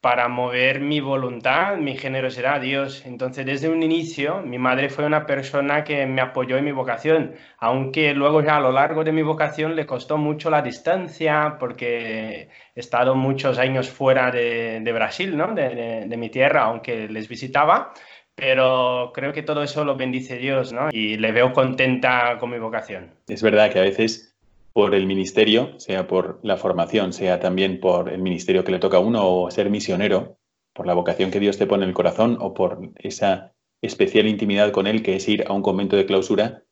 [0.01, 3.05] para mover mi voluntad, mi generosidad a Dios.
[3.05, 7.35] Entonces, desde un inicio, mi madre fue una persona que me apoyó en mi vocación,
[7.59, 12.49] aunque luego ya a lo largo de mi vocación le costó mucho la distancia, porque
[12.75, 15.55] he estado muchos años fuera de, Brasil, ¿no?
[15.55, 17.93] de, mi tierra, aunque les visitaba,
[18.35, 20.89] pero creo que todo eso lo bendice Dios, ¿no?
[20.91, 23.15] Y le veo contenta con mi vocación.
[23.29, 24.34] Es verdad que a veces
[24.75, 28.97] por el ministerio, sea por la formación, sea también por el ministerio que le toca
[28.97, 30.37] a uno o ser misionero,
[30.73, 34.73] por la vocación que Dios te pone en el corazón o por esa especial intimidad
[34.73, 36.65] con Él que es ir a un convento de clausura,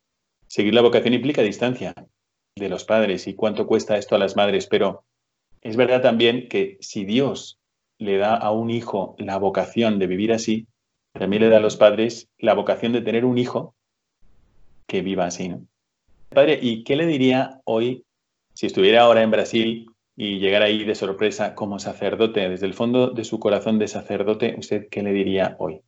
[0.47, 1.93] seguir la vocación implica distancia
[2.57, 5.05] de los padres y cuánto cuesta esto a las madres, pero
[5.61, 7.61] es verdad también que si Dios
[7.99, 10.67] le da a un hijo la vocación de vivir así,
[11.13, 13.75] también le da a los padres la vocación de tener un hijo
[14.87, 15.55] que viva así.
[16.33, 18.05] Padre, ¿y qué le diría hoy
[18.53, 23.09] si estuviera ahora en Brasil y llegara ahí de sorpresa como sacerdote, desde el fondo
[23.09, 25.81] de su corazón de sacerdote, usted qué le diría hoy?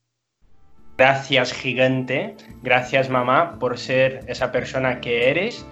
[0.97, 5.65] Gracias gigante, gracias mamá por ser esa persona que eres.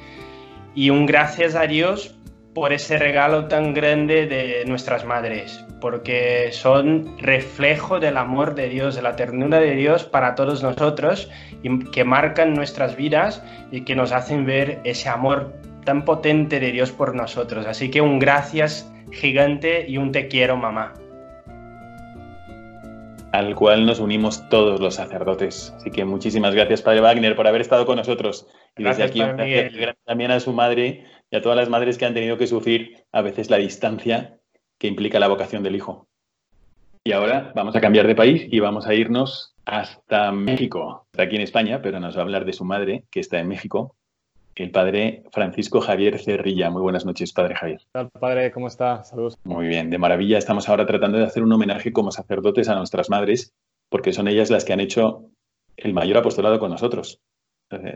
[0.76, 2.20] Y un gracias a Dios
[2.54, 8.96] por ese regalo tan grande de nuestras madres, porque son reflejo del amor de Dios,
[8.96, 11.30] de la ternura de Dios para todos nosotros,
[11.62, 15.52] y que marcan nuestras vidas y que nos hacen ver ese amor
[15.84, 17.66] tan potente de Dios por nosotros.
[17.66, 20.94] Así que un gracias gigante y un te quiero, mamá.
[23.34, 25.74] Al cual nos unimos todos los sacerdotes.
[25.76, 28.48] Así que muchísimas gracias, Padre Wagner, por haber estado con nosotros.
[28.78, 32.14] Y desde aquí, gracias también a su madre y a todas las madres que han
[32.14, 34.40] tenido que sufrir a veces la distancia
[34.84, 36.10] que implica la vocación del hijo.
[37.06, 41.08] Y ahora vamos a cambiar de país y vamos a irnos hasta México.
[41.14, 43.48] Está aquí en España, pero nos va a hablar de su madre, que está en
[43.48, 43.96] México,
[44.56, 46.70] el padre Francisco Javier Cerrilla.
[46.70, 47.80] Muy buenas noches, padre Javier.
[47.80, 48.52] ¿Qué tal, padre?
[48.52, 49.06] ¿Cómo está?
[49.06, 49.38] Saludos.
[49.46, 50.38] Muy bien, de maravilla.
[50.38, 53.54] Estamos ahora tratando de hacer un homenaje como sacerdotes a nuestras madres,
[53.88, 55.30] porque son ellas las que han hecho
[55.78, 57.22] el mayor apostolado con nosotros.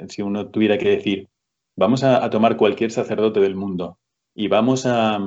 [0.07, 1.27] Si uno tuviera que decir,
[1.75, 3.97] vamos a, tomar cualquier sacerdote del mundo
[4.33, 5.19] y vamos a,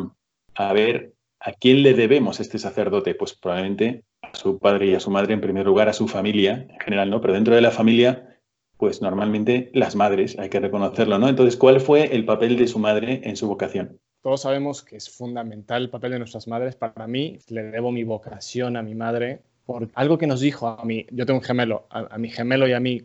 [0.73, 5.11] ver a quién le debemos este sacerdote, pues probablemente a su padre y a su
[5.11, 7.21] madre, en primer lugar a su familia, en general, ¿no?
[7.21, 8.39] Pero dentro de la familia,
[8.77, 11.29] pues normalmente las madres, hay que reconocerlo, ¿no?
[11.29, 13.99] Entonces, ¿cuál fue el papel de su madre en su vocación?
[14.23, 16.77] Todos sabemos que es fundamental el papel de nuestras madres.
[16.77, 20.85] Para mí, le debo mi vocación a mi madre por algo que nos dijo a
[20.85, 21.07] mí.
[21.11, 23.03] Yo tengo un gemelo, a mi gemelo y a mí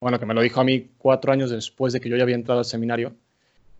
[0.00, 2.34] bueno, que me lo dijo a mí cuatro años después de que yo ya había
[2.34, 3.14] entrado al seminario.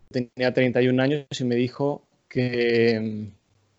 [0.09, 3.29] Tenía 31 años y me dijo que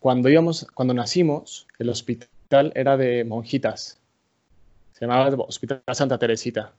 [0.00, 3.98] cuando íbamos, cuando nacimos, el hospital era de monjitas.
[4.92, 6.72] Se llamaba Hospital Santa Teresita.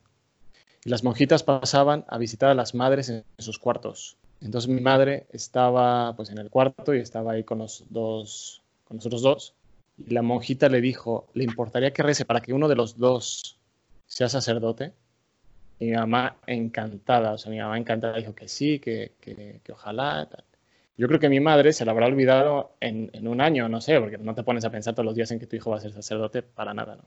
[0.85, 4.17] Y las monjitas pasaban a visitar a las madres en sus cuartos.
[4.41, 8.97] Entonces mi madre estaba pues en el cuarto y estaba ahí con los dos, con
[8.97, 9.53] nosotros dos.
[9.97, 13.57] Y la monjita le dijo, ¿le importaría que rece para que uno de los dos
[14.07, 14.93] sea sacerdote?
[15.77, 19.71] Y mi mamá encantada, o sea, mi mamá encantada dijo que sí, que, que, que
[19.73, 20.29] ojalá.
[20.99, 23.97] Yo creo que mi madre se la habrá olvidado en, en, un año, no sé,
[24.01, 25.79] porque no te pones a pensar todos los días en que tu hijo va a
[25.79, 27.05] ser sacerdote para nada, ¿no?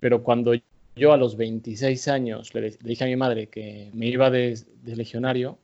[0.00, 0.52] Pero cuando
[0.96, 4.96] yo a los 26 años le, dije a mi madre que me iba de, de,
[4.96, 5.56] legionario,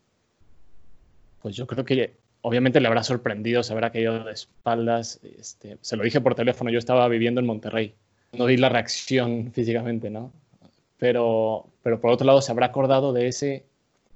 [1.42, 5.18] pues yo creo que obviamente le habrá sorprendido, se habrá caído de espaldas.
[5.36, 7.92] Este, se lo dije por teléfono, yo estaba viviendo en Monterrey.
[8.34, 10.32] No vi la reacción físicamente, ¿no?
[10.96, 13.66] pero, pero por otro lado se habrá acordado de ese,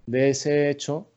[0.06, 1.08] de ese hecho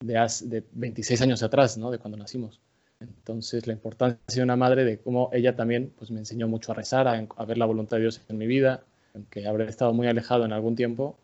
[0.00, 1.90] de, hace, de 26 años atrás, ¿no?
[1.90, 2.60] de cuando nacimos.
[3.00, 6.74] Entonces, la importancia de una madre, de cómo ella también pues, me enseñó mucho a
[6.74, 10.06] rezar, a, a, ver la voluntad de Dios en mi vida, aunque habré estado muy
[10.06, 11.18] alejado en algún tiempo,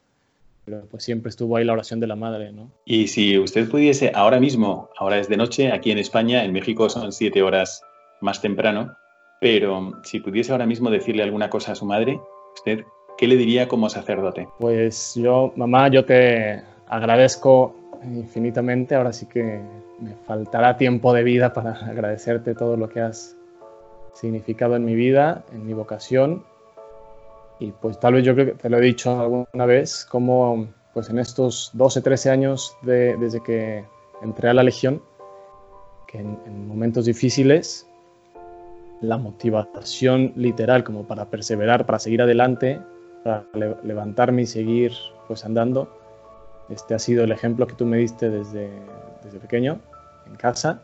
[0.64, 2.52] pero pues siempre estuvo ahí la oración de la madre.
[2.52, 2.70] ¿no?
[2.84, 6.88] Y si usted pudiese, ahora mismo, ahora es de noche, aquí en España, en México
[6.88, 7.82] son siete horas
[8.20, 8.94] más temprano,
[9.40, 12.20] pero si pudiese ahora mismo decirle alguna cosa a su madre,
[12.54, 12.84] usted
[13.18, 14.48] ¿qué le diría como sacerdote?
[14.58, 18.94] Pues yo, mamá, yo te agradezco infinitamente.
[18.94, 19.60] Ahora sí que
[20.00, 23.36] me faltará tiempo de vida para agradecerte todo lo que has
[24.14, 26.44] significado en mi vida, en mi vocación.
[27.58, 31.08] Y pues tal vez yo creo que te lo he dicho alguna vez, como pues
[31.08, 33.84] en estos 12, 13 años de, desde que
[34.20, 35.00] entré a la Legión,
[36.06, 37.86] que en, en momentos difíciles
[39.00, 42.80] la motivación literal como para perseverar, para seguir adelante,
[43.24, 43.44] para
[43.82, 44.92] levantarme y seguir
[45.28, 46.01] pues andando.
[46.72, 48.70] Este ha sido el ejemplo que tú me diste desde,
[49.22, 49.78] desde pequeño,
[50.26, 50.82] en casa,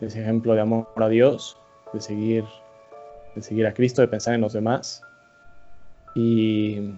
[0.00, 1.58] ese ejemplo de amor a Dios,
[1.92, 2.44] de seguir,
[3.34, 5.02] de seguir a Cristo, de pensar en los demás.
[6.14, 6.92] Y,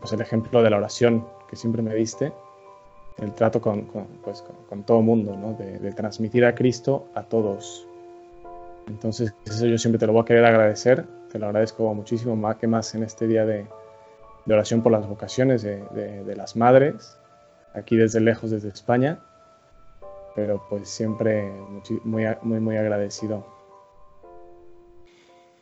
[0.00, 2.32] pues el ejemplo de la oración que siempre me diste,
[3.18, 5.52] el trato con, con, pues, con todo mundo, ¿no?
[5.54, 7.86] de, de transmitir a Cristo a todos.
[8.88, 12.56] Entonces, eso yo siempre te lo voy a querer agradecer, te lo agradezco muchísimo, más
[12.56, 13.66] que más en este día de,
[14.46, 17.18] de oración por las vocaciones de, las madres,
[17.74, 19.20] aquí desde lejos, desde España,
[20.34, 21.52] pero pues siempre
[22.04, 23.46] muy, muy, muy agradecido.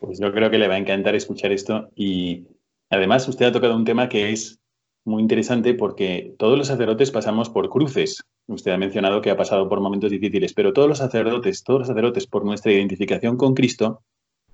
[0.01, 2.47] Pues yo creo que le va a encantar escuchar esto y
[2.91, 4.61] además usted ha tocado un tema que es
[5.05, 8.23] muy interesante porque todos los sacerdotes pasamos por cruces.
[8.47, 11.89] Usted ha mencionado que ha pasado por momentos difíciles, pero todos los sacerdotes, todos los
[11.89, 14.03] sacerdotes por nuestra identificación con Cristo,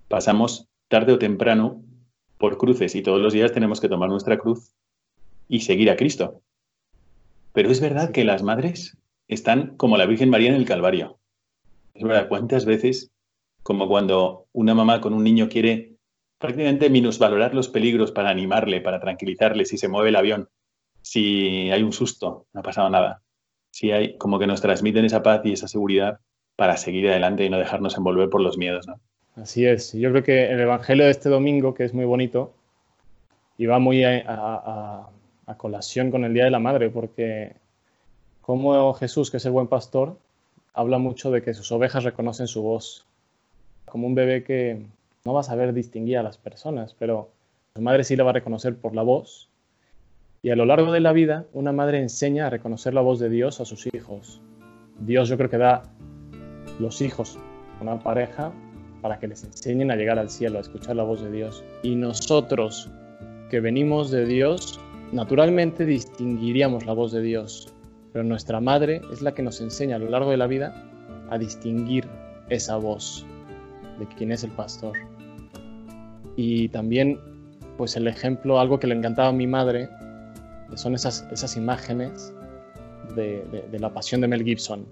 [0.09, 1.83] pasamos tarde o temprano
[2.41, 4.75] por cruces y todos los días tenemos que tomar nuestra cruz
[5.47, 6.41] y seguir a Cristo.
[7.53, 8.97] Pero es verdad que las madres
[9.29, 11.19] están como la Virgen María en el Calvario.
[11.93, 13.13] Es verdad, ¿cuántas veces,
[13.63, 15.97] como cuando una mamá con un niño quiere
[16.39, 20.49] prácticamente minusvalorar los peligros para animarle, para tranquilizarle, si se mueve el avión,
[21.03, 23.23] si hay un susto, no ha pasado nada.
[23.71, 26.21] Si hay, como que nos transmiten esa paz y esa seguridad
[26.57, 28.99] para seguir adelante y no dejarnos envolver por los miedos, ¿no?
[29.41, 29.93] Así es.
[29.95, 32.53] Yo creo que el Evangelio de este domingo, que es muy bonito,
[33.57, 35.09] y va muy a,
[35.57, 37.57] colación con el Día de la Madre, porque
[38.41, 40.17] como Jesús, que es el buen pastor,
[40.75, 43.07] habla mucho de que sus ovejas reconocen su voz,
[43.87, 44.87] como un bebé que
[45.25, 47.31] no va a saber distinguir a las personas, pero
[47.75, 49.49] su madre sí la va a reconocer por la voz.
[50.43, 53.29] Y a lo largo de la vida, una madre enseña a reconocer la voz de
[53.29, 54.41] Dios a sus hijos.
[55.01, 55.83] Dios yo creo que da
[56.79, 57.39] los hijos
[57.81, 58.53] una pareja
[59.01, 61.65] para que les enseñen a llegar al cielo, a escuchar la voz de Dios.
[61.83, 62.91] Y nosotros
[63.51, 64.81] que venimos de Dios,
[65.13, 67.73] naturalmente distinguiríamos la voz de Dios,
[68.13, 70.75] pero nuestra madre es la que nos enseña a lo largo de la vida
[71.31, 72.07] a distinguir
[72.49, 73.25] esa voz
[73.99, 74.97] de quién es el pastor.
[76.37, 77.19] Y también,
[77.77, 79.89] pues el ejemplo, algo que le encantaba a mi madre,
[80.75, 82.33] son esas, esas imágenes
[83.15, 84.87] de, de, la pasión de Mel Gibson,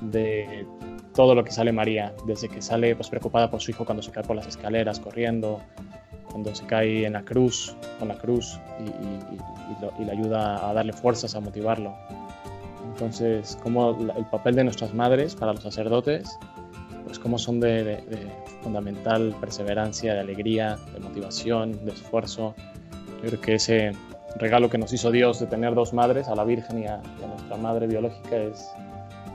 [0.00, 0.66] de
[1.18, 4.12] todo lo que sale María, desde que sale pues, preocupada por su hijo cuando se
[4.12, 5.60] cae por las escaleras, corriendo,
[6.30, 10.12] cuando se cae en la cruz, con la cruz, y, y, y, lo, y, le
[10.12, 11.92] ayuda a darle fuerzas, a motivarlo.
[12.92, 16.38] Entonces, como el papel de nuestras madres para los sacerdotes,
[17.04, 18.30] pues como son de, de, de,
[18.62, 22.54] fundamental perseverancia, de alegría, de motivación, de esfuerzo.
[23.24, 23.90] Yo creo que ese
[24.36, 27.24] regalo que nos hizo Dios de tener dos madres, a la Virgen y a, y
[27.24, 28.70] a nuestra madre biológica, es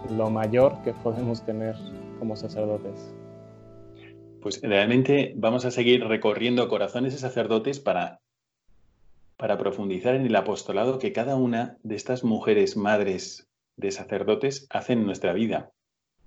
[0.10, 1.76] lo mayor que podemos tener
[2.20, 3.14] como sacerdotes.
[4.42, 8.20] Pues realmente vamos a seguir recorriendo corazones de sacerdotes para,
[9.38, 15.00] para profundizar en el apostolado que cada una de estas mujeres madres de sacerdotes hacen
[15.00, 15.72] en nuestra vida.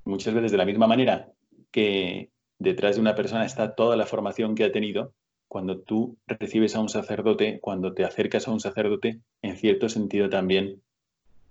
[0.04, 1.32] Muchas veces de la misma manera
[1.70, 5.12] que detrás de una persona está toda la formación que ha tenido,
[5.48, 10.28] cuando tú recibes a un sacerdote, cuando te acercas a un sacerdote, en cierto sentido
[10.28, 10.82] también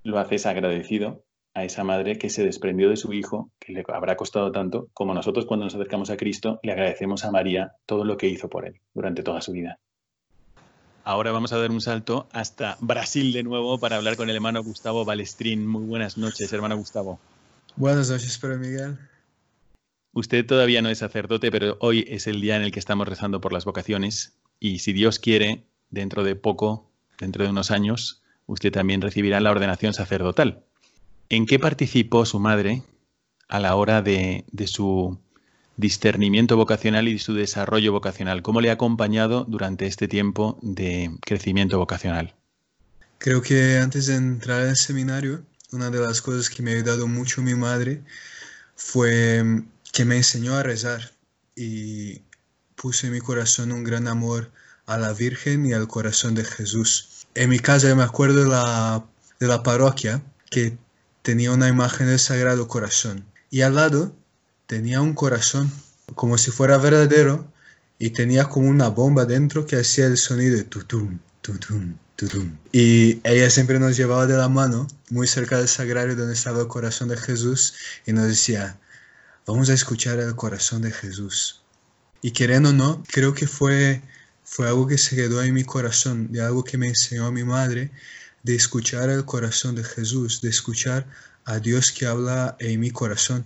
[0.03, 1.23] lo haces agradecido
[1.56, 5.13] a esa madre que se desprendió de su hijo, que le habrá costado tanto, como
[5.13, 8.68] nosotros cuando nos acercamos a Cristo le agradecemos a María todo lo que hizo por
[8.68, 9.80] él durante toda su vida.
[11.06, 14.63] Ahora vamos a dar un salto hasta Brasil de nuevo para hablar con el hermano
[14.63, 15.65] Gustavo Balestrín.
[15.65, 17.20] Muy buenas noches, hermano Gustavo.
[17.78, 18.98] Buenas noches, Pedro Miguel.
[20.12, 23.39] Usted todavía no es sacerdote, pero hoy es el día en el que estamos rezando
[23.39, 28.72] por las vocaciones y si Dios quiere, dentro de poco, dentro de unos años, usted
[28.72, 30.63] también recibirá la ordenación sacerdotal.
[31.29, 32.83] ¿En qué participó su madre
[33.47, 35.19] a la hora de, su
[35.77, 38.41] discernimiento vocacional y su desarrollo vocacional?
[38.41, 42.35] ¿Cómo le ha acompañado durante este tiempo de crecimiento vocacional?
[43.17, 47.07] Creo que antes de entrar al seminario, una de las cosas que me ha ayudado
[47.07, 48.03] mucho mi madre
[48.75, 51.11] fue que me enseñó a rezar
[51.55, 52.21] y
[52.75, 54.51] puso en mi corazón un gran amor
[54.86, 57.26] a la Virgen y al corazón de Jesús.
[57.34, 59.03] En mi casa me acuerdo de la,
[59.39, 60.21] de la parroquia
[60.51, 60.78] que
[61.26, 64.15] tenía una imagen del Sagrado Corazón y al lado
[64.67, 65.71] tenía un corazón
[66.13, 67.51] como si fuera verdadero
[67.97, 72.55] y tenía como una bomba dentro que hacía el sonido de tutum, tutum, tutum.
[72.71, 76.67] Y ella siempre nos llevaba de la mano muy cerca del sagrario donde estaba el
[76.67, 77.73] corazón de Jesús
[78.05, 78.78] y nos decía,
[79.47, 81.63] vamos a escuchar el corazón de Jesús.
[82.21, 84.03] Y queriendo o no, creo que fue,
[84.43, 87.89] fue algo que se quedó en mi corazón, de algo que me enseñó mi madre,
[88.46, 91.08] de escuchar el corazón de Jesús, de escuchar
[91.46, 93.43] a Dios que habla en mi corazón.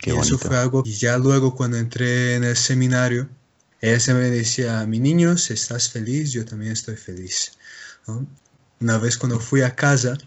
[0.00, 0.34] Qué y bonito.
[0.34, 3.28] eso fue algo, y ya luego cuando entré en el seminario,
[3.80, 7.52] ella se me decía, mi niño, si estás feliz, yo también estoy feliz.
[8.08, 8.26] ¿no?
[8.80, 10.18] Una vez cuando fui a casa,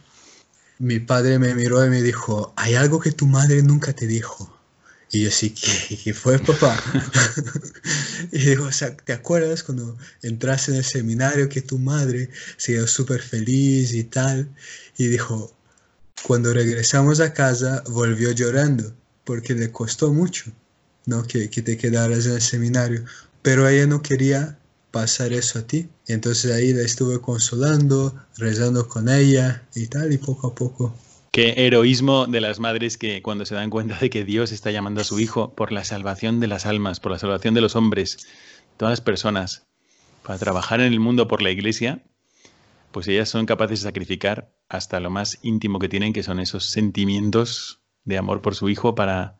[0.80, 4.53] mi padre me miró y me dijo, hay algo que tu madre nunca te dijo.
[5.14, 6.76] Y yo sí, ¿qué, fue, papá?
[8.32, 12.74] y digo, o sea, ¿te acuerdas cuando entraste en el seminario que tu madre se
[12.74, 14.50] quedó súper feliz y tal?
[14.98, 15.56] Y dijo,
[16.24, 18.92] cuando regresamos a casa volvió llorando
[19.24, 20.52] porque le costó mucho,
[21.06, 21.22] ¿no?
[21.28, 23.06] Que, que te quedaras en el seminario.
[23.44, 24.58] Pero ella no quería
[24.90, 25.88] pasar eso a ti.
[26.08, 30.96] Entonces ahí la estuve consolando, rezando con ella y tal, y poco a poco
[31.34, 35.02] Qué heroísmo de las madres que cuando se dan cuenta de que Dios está llamando
[35.02, 38.28] a su hijo por la salvación de las almas, por la salvación de los hombres,
[38.78, 39.66] todas las personas,
[40.22, 42.04] para trabajar en el mundo por la iglesia,
[42.92, 46.66] pues ellas son capaces de sacrificar hasta lo más íntimo que tienen, que son esos
[46.66, 49.40] sentimientos de amor por su hijo para,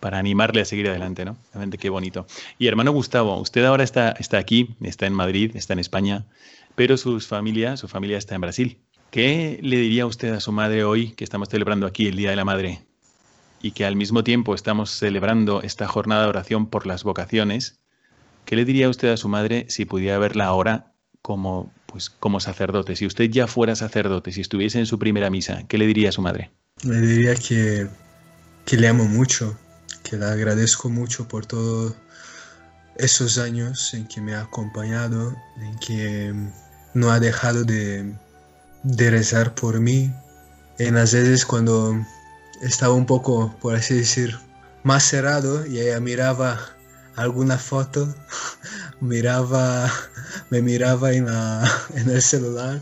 [0.00, 1.36] para animarle a seguir adelante, ¿no?
[1.52, 2.26] Realmente qué bonito.
[2.58, 6.24] Y hermano Gustavo, usted ahora está, está aquí, está en Madrid, está en España,
[6.74, 8.87] pero su familia, su familia está en Brasil.
[9.10, 12.36] ¿Qué le diría usted a su madre hoy que estamos celebrando aquí el Día de
[12.36, 12.84] la Madre
[13.62, 17.80] y que al mismo tiempo estamos celebrando esta jornada de oración por las vocaciones?
[18.44, 20.92] ¿Qué le diría usted a su madre si pudiera verla ahora
[21.22, 22.96] como, pues, como sacerdote?
[22.96, 26.12] Si usted ya fuera sacerdote, si estuviese en su primera misa, ¿qué le diría a
[26.12, 26.50] su madre?
[26.82, 27.88] Le diría que,
[28.66, 29.58] que le amo mucho,
[30.02, 31.94] que le agradezco mucho por todos
[32.98, 36.34] esos años en que me ha acompañado, en que
[36.92, 38.14] no ha dejado de
[38.82, 40.12] de rezar por mí.
[40.78, 41.94] En las veces cuando
[42.62, 44.38] estaba un poco, por así decir,
[44.84, 46.58] más cerrado y ella miraba
[47.16, 48.14] alguna foto,
[49.00, 49.90] miraba,
[50.50, 51.26] me miraba en,
[51.94, 52.80] en el celular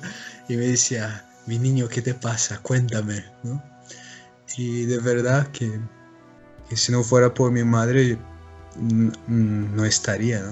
[0.48, 2.58] y me decía, mi niño, ¿qué te pasa?
[2.58, 3.62] Cuéntame, ¿no?
[4.56, 5.80] Y de verdad que,
[6.68, 8.18] que si no fuera por mi madre,
[8.78, 10.42] no estaría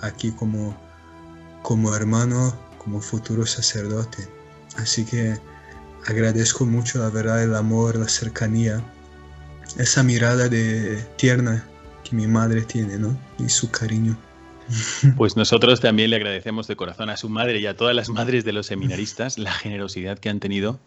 [0.00, 0.76] aquí como,
[1.62, 4.28] como hermano, como futuro sacerdote.
[4.78, 5.36] Así que
[6.06, 8.82] agradezco mucho la verdad, el amor, la cercanía,
[9.76, 11.64] esa mirada de tierna
[12.04, 13.18] que mi madre tiene, ¿no?
[13.38, 14.16] Y su cariño.
[15.16, 18.44] Pues nosotros también le agradecemos de corazón a su madre y a todas las madres
[18.44, 20.78] de los seminaristas la generosidad que han tenido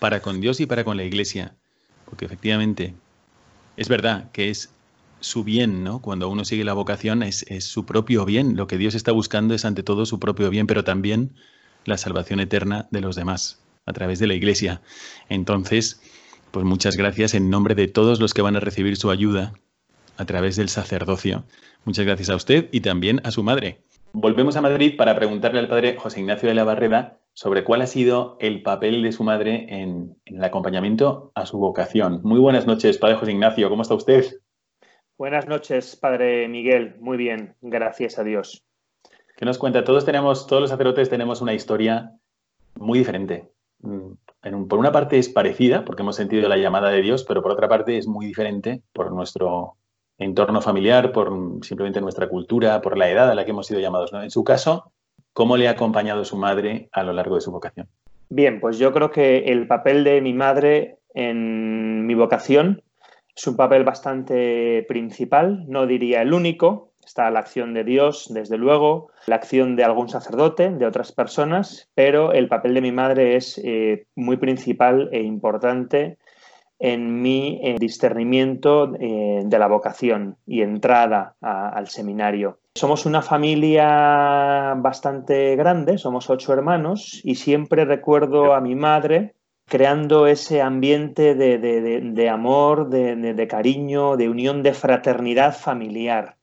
[0.00, 1.54] para con Dios y para con la Iglesia.
[2.04, 2.94] Porque efectivamente
[3.76, 4.70] es verdad que es
[5.20, 6.00] su bien, ¿no?
[6.00, 8.56] Cuando uno sigue la vocación es, es su propio bien.
[8.56, 11.34] Lo que Dios está buscando es ante todo su propio bien, pero también
[11.88, 14.80] la salvación eterna de los demás a través de la Iglesia.
[15.28, 16.00] Entonces,
[16.50, 19.52] pues muchas gracias en nombre de todos los que van a recibir su ayuda
[20.16, 21.44] a través del sacerdocio.
[21.84, 23.80] Muchas gracias a usted y también a su madre.
[24.12, 27.86] Volvemos a Madrid para preguntarle al padre José Ignacio de la Barreda sobre cuál ha
[27.86, 32.20] sido el papel de su madre en, en, el acompañamiento a su vocación.
[32.24, 34.24] Muy buenas noches, padre José Ignacio, ¿cómo está usted?
[35.16, 36.96] Buenas noches, padre Miguel.
[37.00, 38.67] Muy bien, gracias a Dios.
[39.38, 39.84] ¿Qué nos cuenta?
[39.84, 42.10] Todos tenemos, todos los sacerdotes tenemos una historia
[42.74, 43.44] muy diferente.
[43.82, 47.52] Mm, por una parte es parecida, porque hemos sentido la llamada de Dios, pero por
[47.52, 49.76] otra parte es muy diferente por nuestro
[50.18, 51.30] entorno familiar, por
[51.62, 54.12] simplemente nuestra cultura, por la edad a la que hemos sido llamados.
[54.12, 54.90] En su caso,
[55.32, 57.86] ¿cómo le ha acompañado su madre a lo largo de su vocación?
[58.30, 62.82] Bien, pues yo creo que el papel de mi madre en mi vocación
[63.36, 68.58] es un papel bastante principal, no diría el único, Está la acción de Dios, desde
[68.58, 73.34] luego, la acción de algún sacerdote, de otras personas, pero el papel de mi madre
[73.36, 76.18] es eh, muy principal e importante
[76.78, 82.60] en mi discernimiento eh, de la vocación y entrada al seminario.
[82.74, 89.34] Somos una familia bastante grande, somos ocho hermanos y siempre recuerdo a mi madre
[89.64, 96.37] creando ese ambiente de, de, de, de amor, de, cariño, de unión, de fraternidad familiar.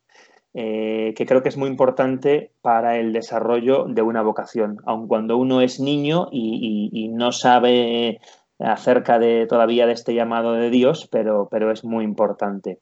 [0.58, 5.36] Eh, que creo que es muy importante para el desarrollo de una vocación, aun cuando
[5.36, 8.22] uno es niño y, y, no sabe
[8.58, 12.80] acerca de todavía de este llamado de Dios, pero, pero es muy importante.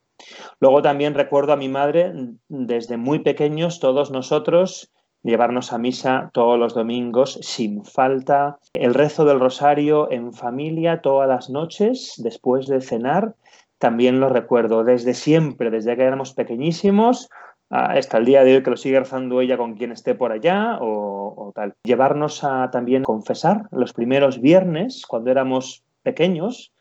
[0.59, 2.13] Luego también recuerdo a mi madre
[2.47, 4.91] desde muy pequeños, todos nosotros,
[5.24, 11.28] llevarnos a misa todos los domingos sin falta, el rezo del rosario en familia todas
[11.28, 13.34] las noches después de cenar,
[13.80, 17.30] también lo recuerdo desde siempre, desde que éramos pequeñísimos,
[17.74, 20.78] hasta el día de hoy que lo sigue rezando ella con quien esté por allá
[20.80, 21.74] o, tal.
[21.84, 26.71] Llevarnos a también confesar los primeros viernes cuando éramos pequeños,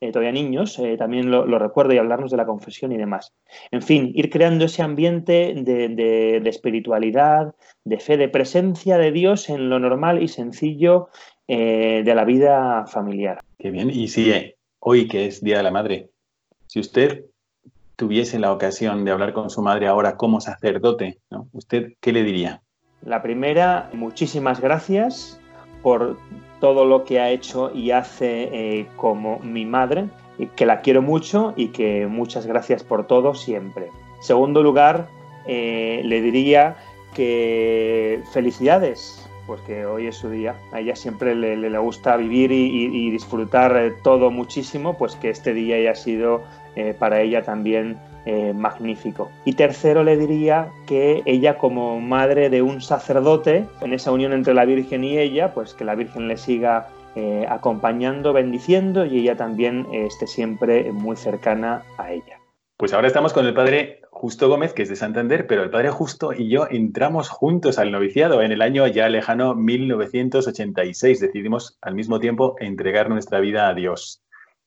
[0.00, 3.32] eh, todavía niños, eh, también lo, recuerdo y hablarnos de la confesión y demás.
[3.70, 9.70] En fin, ir creando ese ambiente de, espiritualidad, de fe, de presencia de Dios en
[9.70, 11.08] lo normal y sencillo
[11.48, 13.40] eh, de la vida familiar.
[13.58, 13.88] Qué bien.
[13.88, 16.10] Y si hoy que es Día de la Madre,
[16.66, 17.24] si usted
[17.96, 21.48] tuviese la ocasión de hablar con su madre ahora como sacerdote, ¿no?
[21.52, 22.62] ¿usted qué le diría?
[23.04, 25.40] La primera, muchísimas gracias
[25.82, 26.16] por
[26.60, 30.06] todo lo que ha hecho y hace eh, como mi madre,
[30.54, 33.90] que la quiero mucho y que muchas gracias por todo siempre.
[34.20, 35.08] Segundo lugar,
[35.46, 36.76] eh, le diría
[37.14, 40.54] que felicidades, porque hoy es su día.
[40.72, 45.94] A ella siempre le, gusta vivir y, disfrutar todo muchísimo, pues que este día haya
[45.94, 46.42] sido
[46.98, 49.32] para ella también eh, magnífico.
[49.44, 54.54] Y tercero le diría que ella como madre de un sacerdote, en esa unión entre
[54.54, 59.36] la Virgen y ella, pues que la Virgen le siga eh, acompañando, bendiciendo y ella
[59.36, 62.38] también eh, esté siempre muy cercana a ella.
[62.76, 65.90] Pues ahora estamos con el padre Justo Gómez, que es de Santander, pero el padre
[65.90, 71.18] Justo y yo entramos juntos al noviciado en el año ya lejano 1986.
[71.18, 74.22] Decidimos al mismo tiempo entregar nuestra vida a Dios.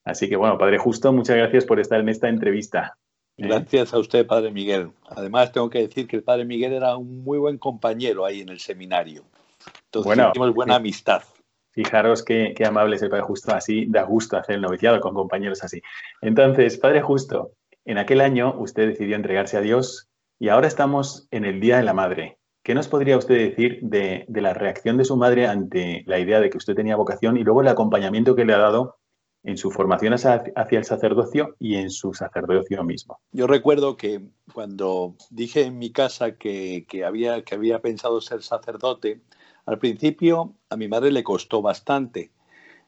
[0.06, 2.98] Así que bueno, padre Justo, muchas gracias por estar en esta entrevista.
[3.38, 4.92] Gracias a usted, Padre Miguel.
[5.10, 8.50] Además, tengo que decir que el Padre Miguel era un muy buen compañero ahí en
[8.50, 9.26] el seminario.
[9.88, 11.22] Entonces, bueno, buena amistad.
[11.72, 15.14] Fijaros qué, qué, amable es el Padre Justo, así da gusto hacer el noviciado con
[15.14, 15.82] compañeros así.
[16.22, 17.52] Entonces, Padre Justo,
[17.84, 20.08] en aquel año usted decidió entregarse a Dios
[20.40, 22.38] y ahora estamos en el Día de la Madre.
[22.64, 26.40] ¿Qué nos podría usted decir de, de la reacción de su madre ante la idea
[26.40, 28.96] de que usted tenía vocación y luego el acompañamiento que le ha dado
[29.46, 33.20] en su formación hacia el sacerdocio y en su sacerdocio mismo.
[33.32, 34.22] Yo recuerdo que
[34.54, 39.22] cuando dije en mi casa que, había, que había pensado ser sacerdote,
[39.68, 42.32] al principio a mi madre le costó bastante,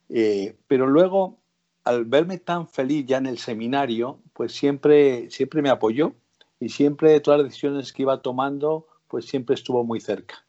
[0.08, 1.38] eh, pero luego
[1.84, 6.12] al verme tan feliz ya en el seminario, pues siempre, siempre me apoyó
[6.58, 10.44] y siempre todas las decisiones que iba tomando, pues siempre estuvo muy cerca.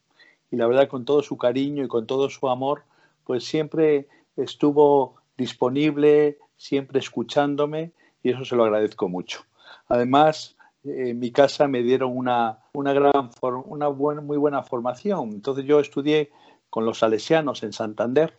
[0.50, 2.82] Y la verdad, con todo su cariño y con todo su amor,
[3.24, 9.44] pues siempre estuvo disponible, siempre escuchándome y eso se lo agradezco mucho.
[9.88, 13.30] Además, en mi casa me dieron una, una, gran
[13.66, 15.30] una muy buena formación.
[15.32, 16.30] Entonces yo estudié
[16.68, 18.38] con los salesianos en Santander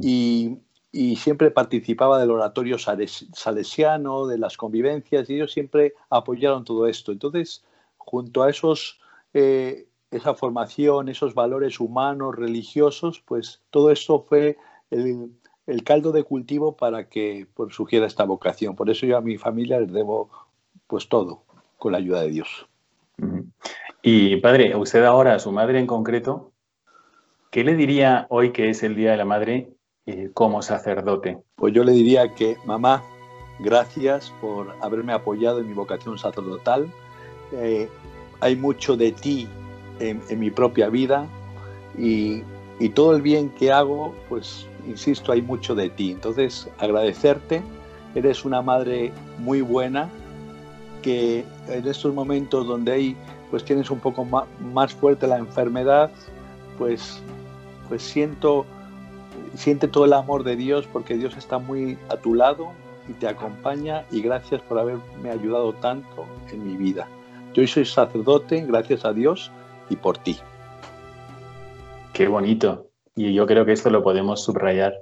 [0.00, 0.58] y,
[0.90, 7.12] y siempre participaba del oratorio salesiano, de las convivencias y ellos siempre apoyaron todo esto.
[7.12, 7.64] Entonces,
[7.98, 9.00] junto a esos,
[9.34, 14.56] eh, esa formación, esos valores humanos, religiosos, pues todo esto fue
[14.90, 15.30] el,
[15.66, 18.76] el caldo de cultivo para que pues, surgiera esta vocación.
[18.76, 20.30] Por eso yo a mi familia les debo
[20.86, 21.42] pues todo,
[21.78, 22.66] con la ayuda de Dios.
[24.02, 26.52] Y padre, usted ahora, a su madre en concreto,
[27.50, 29.70] ¿qué le diría hoy que es el Día de la Madre
[30.06, 31.38] eh, como sacerdote?
[31.54, 33.02] Pues yo le diría que, mamá,
[33.60, 36.92] gracias por haberme apoyado en mi vocación sacerdotal.
[37.52, 37.88] Eh,
[38.40, 39.46] hay mucho de ti
[40.00, 41.28] en, en mi propia vida
[41.96, 42.42] y,
[42.80, 46.10] y todo el bien que hago, pues insisto, hay mucho de ti.
[46.10, 47.62] Entonces, agradecerte,
[48.14, 50.08] eres una madre muy buena,
[51.02, 53.16] que en estos momentos donde hay,
[53.50, 56.10] pues tienes un poco más, fuerte la enfermedad,
[56.78, 57.20] pues,
[57.88, 58.64] pues siento,
[59.54, 62.70] siente todo el amor de Dios porque Dios está muy a tu lado
[63.08, 67.08] y te acompaña y gracias por haberme ayudado tanto en mi vida.
[67.52, 69.50] Yo soy sacerdote, gracias a Dios
[69.90, 70.38] y por ti.
[72.12, 72.91] Qué bonito.
[73.14, 74.94] Y yo creo que esto lo podemos subrayar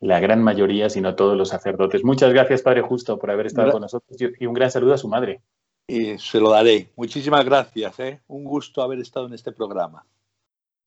[0.00, 2.04] la gran mayoría, si no todos los sacerdotes.
[2.04, 5.08] Muchas gracias, Padre Justo, por haber estado con nosotros y un gran saludo a su
[5.08, 5.40] madre.
[5.86, 6.90] Y se lo daré.
[6.96, 7.98] Muchísimas gracias.
[8.00, 8.20] ¿eh?
[8.28, 10.04] Un gusto haber estado en este programa.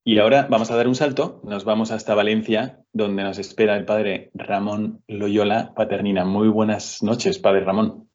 [0.04, 1.42] Y ahora vamos a dar un salto.
[1.44, 6.24] Nos vamos hasta Valencia, donde nos espera el Padre Ramón Loyola Paternina.
[6.24, 8.10] Muy buenas noches, Padre Ramón.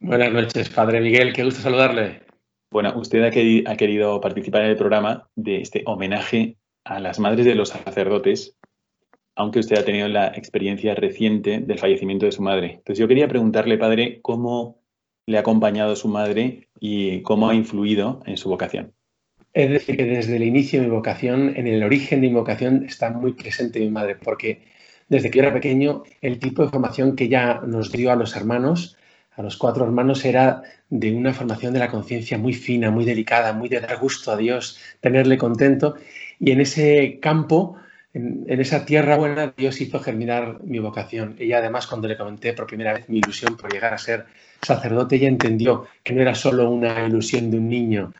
[0.00, 1.32] Buenas noches, Padre Miguel.
[1.32, 2.22] Qué gusto saludarle.
[2.70, 7.54] Bueno, usted ha querido participar en el programa de este homenaje a las madres de
[7.54, 8.56] los sacerdotes,
[9.34, 12.72] aunque usted ha tenido la experiencia reciente del fallecimiento de su madre.
[12.74, 14.82] Entonces yo quería preguntarle, padre, cómo
[15.26, 18.92] le ha acompañado su madre y cómo ha influido en su vocación.
[19.54, 22.84] Es decir, que desde el inicio de mi vocación, en el origen de mi vocación,
[22.84, 24.62] está muy presente mi madre, porque
[25.08, 28.34] desde que yo era pequeño, el tipo de formación que ella nos dio a los
[28.34, 28.96] hermanos,
[29.32, 33.52] a los cuatro hermanos, era de una formación de la conciencia muy fina, muy delicada,
[33.52, 35.96] muy de dar gusto a Dios, tenerle contento.
[36.42, 37.76] Y en ese campo,
[38.12, 41.36] en, esa tierra buena, Dios hizo germinar mi vocación.
[41.38, 44.26] Ella además, cuando le comenté por primera vez mi ilusión por llegar a ser
[44.60, 48.12] sacerdote, ella entendió que no era solo una ilusión de un niño,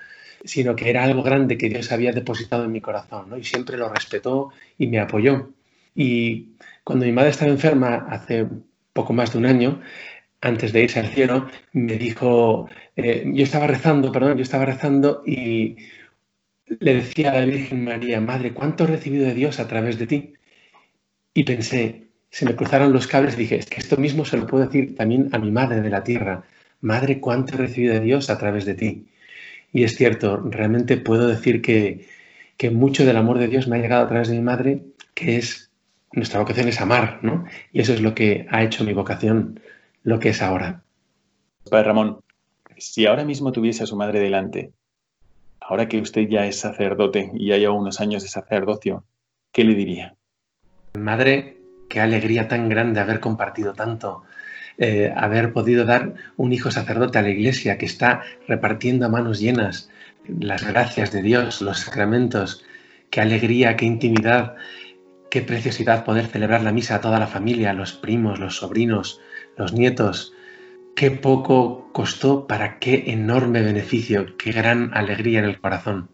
[0.44, 3.36] sino que era algo grande que Dios había depositado en mi corazón, ¿no?
[3.36, 5.50] Y siempre lo respetó y me apoyó.
[5.92, 6.52] Y
[6.84, 8.46] cuando mi madre estaba enferma hace
[8.92, 9.80] poco más de un año,
[10.40, 15.24] antes de irse al cielo, me dijo, eh, yo estaba rezando, perdón, yo estaba rezando
[15.26, 15.76] y
[16.80, 20.06] le decía a la Virgen María, Madre, ¿cuánto he recibido de Dios a través de
[20.06, 20.34] ti?
[21.34, 24.46] Y pensé, se me cruzaron los cables y dije, es que esto mismo se lo
[24.46, 26.44] puedo decir también a mi Madre de la Tierra.
[26.80, 29.06] Madre, ¿cuánto he recibido de Dios a través de ti?
[29.72, 32.06] Y es cierto, realmente puedo decir que,
[32.56, 34.82] que mucho del amor de Dios me ha llegado a través de mi madre,
[35.14, 35.70] que es
[36.12, 37.46] nuestra vocación es amar, ¿no?
[37.72, 39.60] Y eso es lo que ha hecho mi vocación
[40.02, 40.82] lo que es ahora.
[41.70, 42.20] Padre Ramón,
[42.76, 44.72] si ahora mismo tuviese a su madre delante,
[45.68, 49.04] ahora que usted ya es sacerdote y ya lleva unos años de sacerdocio,
[49.52, 50.16] ¿qué le diría?
[50.98, 51.58] Madre,
[51.88, 54.22] qué alegría tan grande haber compartido tanto,
[54.78, 59.40] eh, haber podido dar un hijo sacerdote a la iglesia que está repartiendo a manos
[59.40, 59.90] llenas
[60.26, 62.64] las gracias de Dios, los sacramentos,
[63.10, 64.56] qué alegría, qué intimidad,
[65.30, 69.20] qué preciosidad poder celebrar la misa a toda la familia, los primos, los sobrinos,
[69.56, 70.32] los nietos.
[70.94, 76.10] Qué poco costó para qué enorme beneficio, qué gran alegría en el corazón.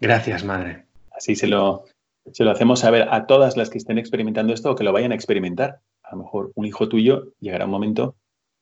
[0.00, 0.86] Gracias, Madre.
[1.10, 1.84] Así se lo,
[2.32, 5.12] se lo hacemos saber a todas las que estén experimentando esto o que lo vayan
[5.12, 5.80] a experimentar.
[6.02, 8.16] A lo mejor un hijo tuyo llegará un momento,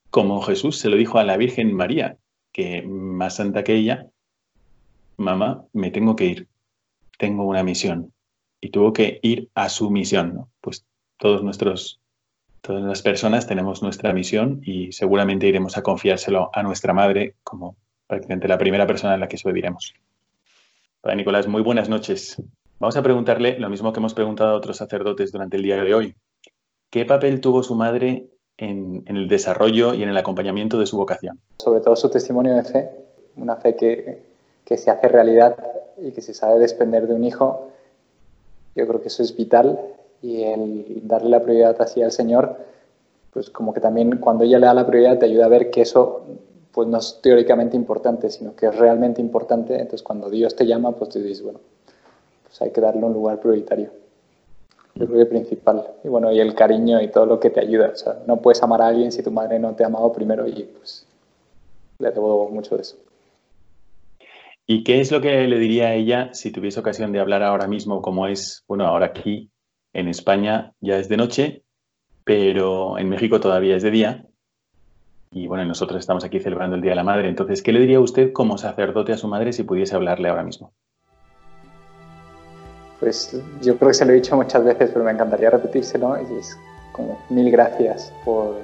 [0.09, 2.17] como Jesús se lo dijo a la Virgen María,
[2.51, 4.07] que más santa que ella,
[5.17, 6.47] mamá, me tengo que ir,
[7.17, 8.13] tengo una misión.
[8.59, 10.47] Y tuvo que ir a su misión.
[10.61, 10.85] Pues
[11.17, 11.99] todos nuestros
[12.67, 17.77] Todas las personas tenemos nuestra misión y seguramente iremos a confiárselo a nuestra madre como
[18.07, 19.93] prácticamente la primera persona en la que subiremos.
[20.99, 22.35] Padre Nicolás, muy buenas noches.
[22.79, 25.93] Vamos a preguntarle lo mismo que hemos preguntado a otros sacerdotes durante el día de
[25.93, 26.15] hoy.
[26.89, 31.39] ¿Qué papel tuvo su madre en, el desarrollo y en el acompañamiento de su vocación?
[31.59, 32.89] Sobre todo su testimonio de fe,
[33.37, 34.23] una fe que,
[34.65, 35.55] que se hace realidad
[35.97, 37.71] y que se sabe desprender de un hijo.
[38.75, 39.79] Yo creo que eso es vital
[40.21, 42.57] y el darle la prioridad así al Señor,
[43.31, 45.81] pues como que también cuando ella le da la prioridad te ayuda a ver que
[45.81, 46.25] eso
[46.71, 49.73] pues no es teóricamente importante, sino que es realmente importante.
[49.73, 51.59] Entonces cuando Dios te llama, pues te dices, bueno,
[52.43, 53.89] pues hay que darle un lugar prioritario.
[54.93, 55.87] Yo creo que principal.
[56.03, 57.89] Y bueno, y el cariño y todo lo que te ayuda.
[57.93, 60.47] O sea, no puedes amar a alguien si tu madre no te ha amado primero
[60.47, 61.07] y pues
[61.99, 62.97] le debo mucho de eso.
[64.67, 67.67] ¿Y qué es lo que le diría a ella si tuviese ocasión de hablar ahora
[67.67, 69.49] mismo, como es, bueno, ahora aquí
[69.93, 71.63] en España ya es de noche,
[72.23, 74.25] pero en México todavía es de día.
[75.31, 77.29] Y bueno, nosotros estamos aquí celebrando el Día de la Madre.
[77.29, 80.73] Entonces, ¿qué le diría usted como sacerdote a su madre si pudiese hablarle ahora mismo?
[82.99, 86.17] Pues yo creo que se lo he dicho muchas veces, pero me encantaría repetírselo.
[86.21, 86.57] Y es
[86.93, 88.55] como mil gracias por,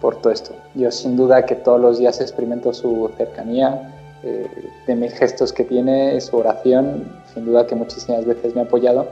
[0.00, 0.54] por todo esto.
[0.74, 4.46] Yo sin duda que todos los días experimento su cercanía, eh,
[4.86, 7.04] de mis gestos que tiene, su oración.
[7.32, 9.08] Sin duda que muchísimas veces me ha apoyado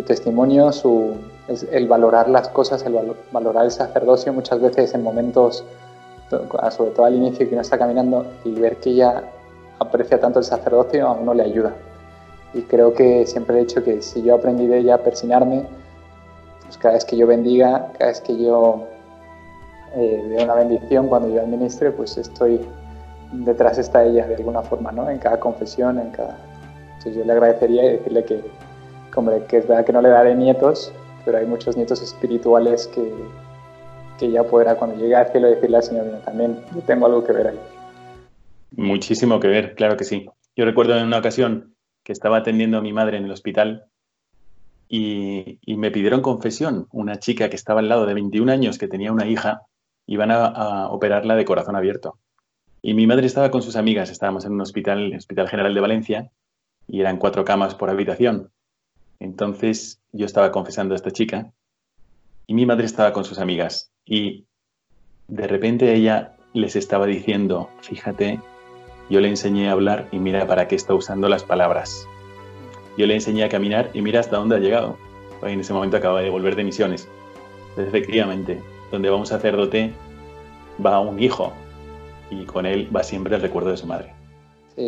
[0.00, 1.14] su testimonio, su,
[1.70, 2.96] el valorar las cosas, el
[3.32, 5.64] valorar el sacerdocio muchas veces en momentos,
[6.70, 9.24] sobre todo al inicio que uno está caminando y ver que ella
[9.78, 11.74] aprecia tanto el sacerdocio a uno le ayuda.
[12.54, 15.64] Y creo que siempre he dicho que si yo aprendí de ella a persinarme,
[16.64, 18.84] pues cada vez que yo bendiga, cada vez que yo
[19.94, 22.60] eh, una bendición cuando yo administre, pues estoy
[23.32, 25.10] detrás está ella de alguna forma, ¿no?
[25.10, 26.36] En cada confesión, en cada...
[26.88, 28.42] Entonces yo le agradecería y decirle que,
[29.14, 30.92] Hombre, que es verdad que no le daré nietos,
[31.24, 33.12] pero hay muchos nietos espirituales que,
[34.18, 37.32] que ya podrá cuando llegue al cielo decirle al Señor, también yo tengo algo que
[37.32, 37.60] ver ahí.
[38.72, 40.28] Muchísimo que ver, claro que sí.
[40.56, 43.86] Yo recuerdo en una ocasión que estaba atendiendo a mi madre en el hospital
[44.88, 46.88] y, me pidieron confesión.
[46.92, 49.62] Una chica que estaba al lado de 21 años, que tenía una hija,
[50.06, 52.18] iban a, a operarla de corazón abierto.
[52.82, 55.80] Y mi madre estaba con sus amigas, estábamos en un hospital, el Hospital General de
[55.80, 56.30] Valencia,
[56.88, 58.50] y eran cuatro camas por habitación.
[59.20, 61.52] Entonces yo estaba confesando a esta chica
[62.46, 64.46] y mi madre estaba con sus amigas y
[65.28, 68.40] de repente ella les estaba diciendo, fíjate,
[69.08, 72.08] yo le enseñé a hablar y mira para qué está usando las palabras.
[72.96, 74.98] Yo le enseñé a caminar y mira hasta dónde ha llegado.
[75.42, 77.08] en ese momento acaba de volver de misiones.
[77.70, 78.60] Entonces, efectivamente,
[78.90, 79.92] donde va un sacerdote
[80.84, 81.52] va un hijo
[82.30, 84.12] y con él va siempre el recuerdo de su madre.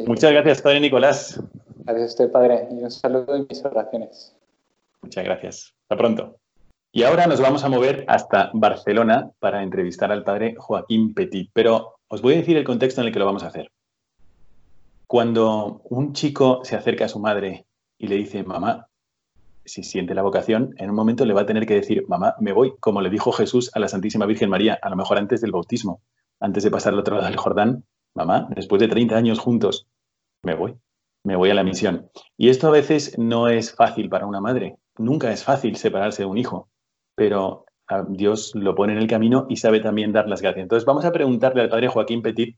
[0.07, 1.41] Muchas gracias, Padre Nicolás.
[1.77, 4.37] Gracias a usted, Padre, y un saludo en mis oraciones.
[5.03, 5.75] Muchas gracias.
[5.83, 6.37] Hasta pronto.
[6.93, 11.51] Y ahora nos vamos a mover hasta Barcelona para entrevistar al padre Joaquín Petit.
[11.53, 13.71] Pero os voy a decir el contexto en el que lo vamos a hacer.
[15.07, 17.67] Cuando un chico se acerca a su madre
[17.99, 18.89] y le dice, mamá,
[19.65, 22.53] si siente la vocación, en un momento le va a tener que decir, mamá, me
[22.53, 25.53] voy, como le dijo Jesús a la Santísima Virgen María, a lo mejor antes del
[25.53, 26.03] bautismo,
[26.41, 29.87] antes de pasar al otro lado del Jordán, mamá, después de 30 años juntos,
[30.43, 30.77] me voy
[31.25, 32.11] me voy a la misión.
[32.37, 34.77] Y esto a veces no es fácil para una madre.
[34.99, 36.69] Nunca es fácil separarse de un hijo,
[37.15, 40.63] pero ah, Dios lo pone en el camino y sabe también dar las gracias.
[40.63, 42.57] Entonces vamos a preguntarle al padre Joaquín Petit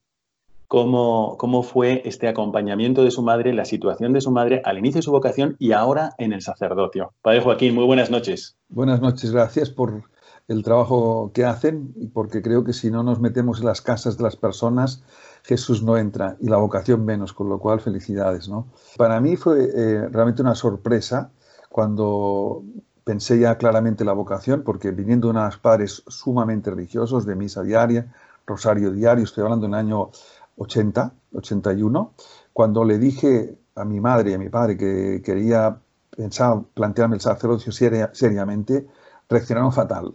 [0.66, 4.98] cómo, cómo fue este acompañamiento de su madre, la situación de su madre al inicio
[4.98, 7.12] de su vocación y ahora en el sacerdocio.
[7.22, 8.56] Padre Joaquín, muy buenas noches.
[8.68, 10.04] Buenas noches, gracias por
[10.48, 14.24] el trabajo que hacen porque creo que si no nos metemos en las casas de
[14.24, 15.02] las personas,
[15.44, 18.48] Jesús no entra y la vocación menos, con lo cual felicidades.
[18.48, 18.66] ¿no?
[18.96, 21.30] Para mí fue eh, realmente una sorpresa
[21.68, 22.62] cuando
[23.04, 28.12] pensé ya claramente la vocación, porque viniendo de unos padres sumamente religiosos, de misa diaria,
[28.46, 30.10] rosario diario, estoy hablando en el año
[30.56, 32.12] 80, 81,
[32.52, 35.76] cuando le dije a mi madre y a mi padre que quería
[36.16, 38.86] pensar, plantearme el sacerdocio seriamente,
[39.28, 40.14] reaccionaron fatal.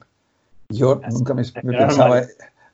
[0.70, 2.28] Yo nunca me, pensaba mal.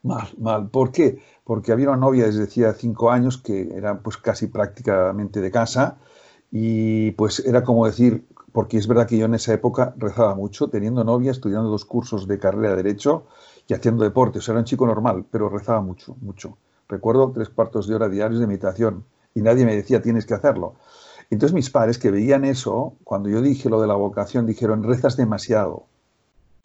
[0.05, 1.19] Mal, ¿Por qué?
[1.43, 5.97] Porque había una novia desde hacía cinco años que era pues casi prácticamente de casa
[6.51, 10.69] y pues era como decir, porque es verdad que yo en esa época rezaba mucho,
[10.69, 13.25] teniendo novia, estudiando dos cursos de carrera de Derecho
[13.67, 14.39] y haciendo deporte.
[14.39, 16.57] O sea, era un chico normal, pero rezaba mucho, mucho.
[16.87, 19.03] Recuerdo tres cuartos de hora diarios de meditación
[19.33, 20.75] y nadie me decía tienes que hacerlo.
[21.29, 25.17] Entonces mis padres que veían eso, cuando yo dije lo de la vocación, dijeron rezas
[25.17, 25.87] demasiado.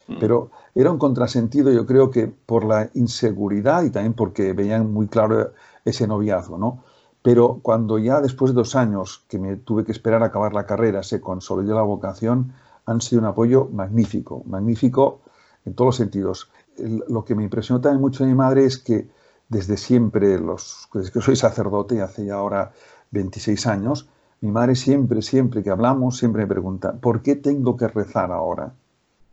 [0.06, 0.18] Mm.
[0.18, 5.08] Pero era un contrasentido, yo creo que por la inseguridad y también porque veían muy
[5.08, 5.52] claro
[5.84, 6.84] ese noviazgo, ¿no?
[7.22, 10.66] Pero cuando ya después de dos años que me tuve que esperar a acabar la
[10.66, 12.52] carrera se consolidó la vocación,
[12.86, 15.20] han sido un apoyo magnífico, magnífico
[15.64, 16.50] en todos los sentidos.
[16.76, 19.08] lo que me impresionó también mucho de mi madre es que
[19.48, 22.72] desde siempre, los, desde que soy sacerdote, hace ya ahora
[23.10, 24.08] 26 años,
[24.40, 28.72] mi madre siempre, siempre que hablamos, siempre me pregunta, ¿por qué tengo que rezar ahora?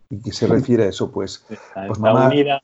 [0.09, 1.11] ¿Y qué se refiere a eso?
[1.11, 1.45] Pues,
[1.87, 2.61] pues mamá, unida,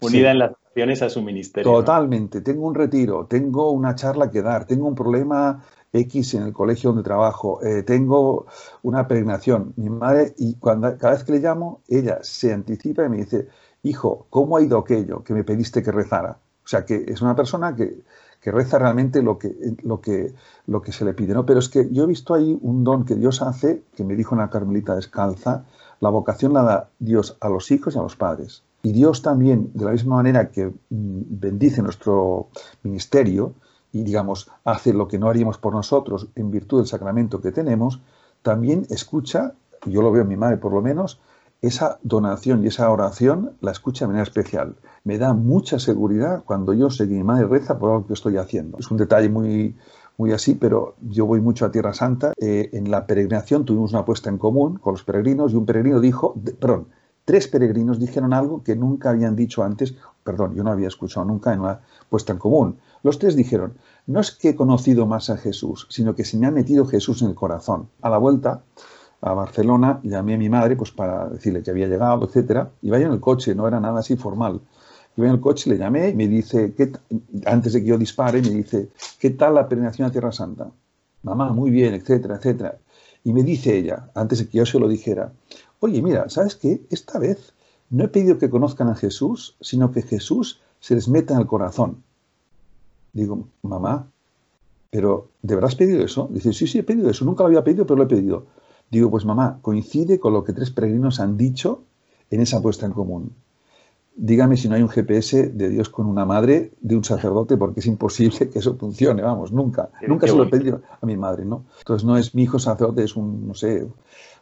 [0.00, 1.70] unida en las acciones a su ministerio.
[1.70, 2.40] Totalmente.
[2.40, 5.62] Tengo un retiro, tengo una charla que dar, tengo un problema
[5.92, 8.46] X en el colegio donde trabajo, eh, tengo
[8.82, 9.74] una peregrinación.
[9.76, 13.48] Mi madre, y cuando, cada vez que le llamo, ella se anticipa y me dice,
[13.82, 16.38] hijo, ¿cómo ha ido aquello que me pediste que rezara?
[16.64, 18.02] O sea, que es una persona que,
[18.44, 20.34] reza realmente lo que, lo, que,
[20.66, 21.34] lo que se le pide.
[21.34, 21.46] ¿no?
[21.46, 24.34] Pero es que yo he visto ahí un don que Dios hace, que me dijo
[24.34, 25.64] una carmelita descalza,
[26.02, 28.64] la vocación la da Dios a los hijos y a los padres.
[28.82, 32.48] Y Dios también, de la misma manera que mm, bendice nuestro
[32.82, 33.54] ministerio
[33.92, 38.00] y, digamos, hace lo que no haríamos por nosotros en virtud del sacramento que tenemos,
[38.42, 39.52] también escucha,
[39.86, 41.20] yo lo veo en mi madre por lo menos,
[41.60, 44.74] esa donación y esa oración la escucha de manera especial.
[45.04, 48.38] Me da mucha seguridad cuando yo sé que mi madre reza por algo que estoy
[48.38, 48.76] haciendo.
[48.78, 49.76] Es un detalle muy,
[50.18, 52.32] muy así, pero yo voy mucho a Tierra Santa.
[52.36, 56.00] Eh, en la peregrinación tuvimos una apuesta en común con los peregrinos y un peregrino
[56.00, 56.88] dijo, perdón,
[57.24, 59.94] tres peregrinos dijeron algo que nunca habían dicho antes,
[60.24, 62.78] perdón, yo no había escuchado nunca en una puesta en común.
[63.02, 63.74] Los tres dijeron,
[64.06, 67.22] no es que he conocido más a Jesús, sino que se me ha metido Jesús
[67.22, 67.88] en el corazón.
[68.00, 68.62] A la vuelta,
[69.20, 72.70] a Barcelona, llamé a mi madre pues para decirle que había llegado, etcétera.
[72.82, 74.60] Iba yo en el coche, no era nada así formal.
[75.16, 76.92] Iba en el coche, le llamé y me dice, ¿qué
[77.44, 78.88] antes de que yo dispare, me dice,
[79.18, 80.70] ¿qué tal la peregrinación a Tierra Santa?
[81.22, 82.78] Mamá, muy bien, etcétera, etcétera.
[83.24, 85.32] Y me dice ella, antes de que yo se lo dijera,
[85.80, 86.80] oye, mira, ¿sabes qué?
[86.90, 87.52] Esta vez
[87.90, 91.46] no he pedido que conozcan a Jesús, sino que Jesús se les meta en el
[91.46, 92.02] corazón.
[93.12, 94.08] Digo, mamá,
[94.90, 96.28] pero ¿de verdad has pedido eso?
[96.32, 97.24] Dice, sí, sí, he pedido eso.
[97.24, 98.46] Nunca lo había pedido, pero lo he pedido.
[98.90, 101.82] Digo, pues mamá, coincide con lo que tres peregrinos han dicho
[102.30, 103.32] en esa puesta en común.
[104.14, 107.80] Dígame si no hay un GPS de Dios con una madre, de un sacerdote, porque
[107.80, 109.88] es imposible que eso funcione, vamos, nunca.
[110.06, 111.64] Nunca se lo he pedido a mi madre, ¿no?
[111.78, 113.86] Entonces no es mi hijo sacerdote, es un, no sé,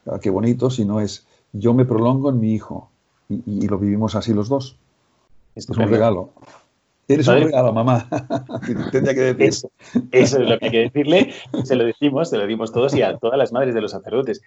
[0.06, 2.90] ah, qué bonito, sino es yo me prolongo en mi hijo.
[3.28, 4.76] Y, lo vivimos así los dos.
[5.54, 6.30] Es un regalo.
[7.06, 8.08] Eres un regalo, mamá.
[8.92, 9.42] Tendría que decir.
[9.42, 9.70] Eso,
[10.10, 11.32] eso, es lo que hay que decirle.
[11.64, 14.42] Se lo decimos, se lo dimos todos y a todas las madres de los sacerdotes.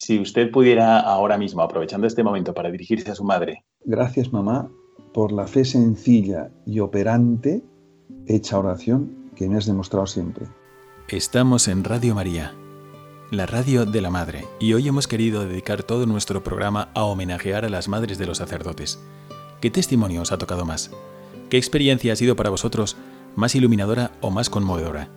[0.00, 3.64] Si usted pudiera ahora mismo, aprovechando este momento para dirigirse a su madre.
[3.84, 4.70] Gracias, mamá,
[5.12, 7.64] por la fe sencilla y operante,
[8.28, 10.46] hecha oración, que me has demostrado siempre.
[11.08, 12.54] Estamos en Radio María,
[13.32, 17.64] la radio de la Madre, y hoy hemos querido dedicar todo nuestro programa a homenajear
[17.64, 19.00] a las madres de los sacerdotes.
[19.60, 20.92] ¿Qué testimonio os ha tocado más?
[21.50, 22.96] ¿Qué experiencia ha sido para vosotros
[23.34, 25.08] más iluminadora o más conmovedora?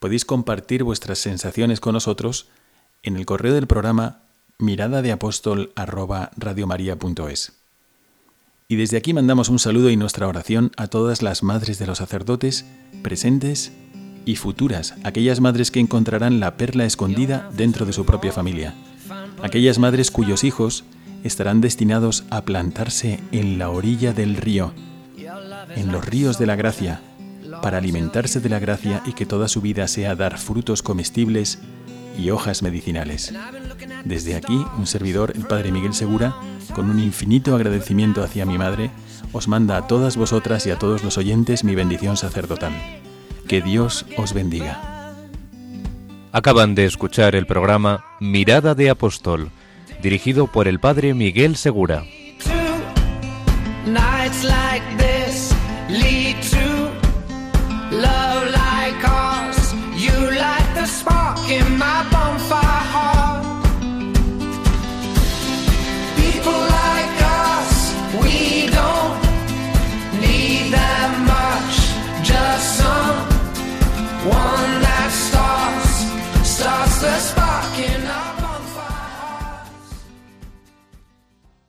[0.00, 2.50] Podéis compartir vuestras sensaciones con nosotros
[3.06, 4.20] en el correo del programa
[4.58, 5.16] mirada de
[8.68, 11.98] Y desde aquí mandamos un saludo y nuestra oración a todas las madres de los
[11.98, 12.66] sacerdotes,
[13.02, 13.72] presentes
[14.24, 18.74] y futuras, aquellas madres que encontrarán la perla escondida dentro de su propia familia,
[19.42, 20.84] aquellas madres cuyos hijos
[21.22, 24.74] estarán destinados a plantarse en la orilla del río
[25.74, 27.00] en los ríos de la gracia,
[27.62, 31.58] para alimentarse de la gracia y que toda su vida sea dar frutos comestibles
[32.18, 33.32] y hojas medicinales.
[34.04, 36.34] Desde aquí, un servidor, el Padre Miguel Segura,
[36.74, 38.90] con un infinito agradecimiento hacia mi madre,
[39.32, 42.72] os manda a todas vosotras y a todos los oyentes mi bendición sacerdotal.
[43.48, 45.14] Que Dios os bendiga.
[46.32, 49.50] Acaban de escuchar el programa Mirada de Apóstol,
[50.02, 52.04] dirigido por el Padre Miguel Segura.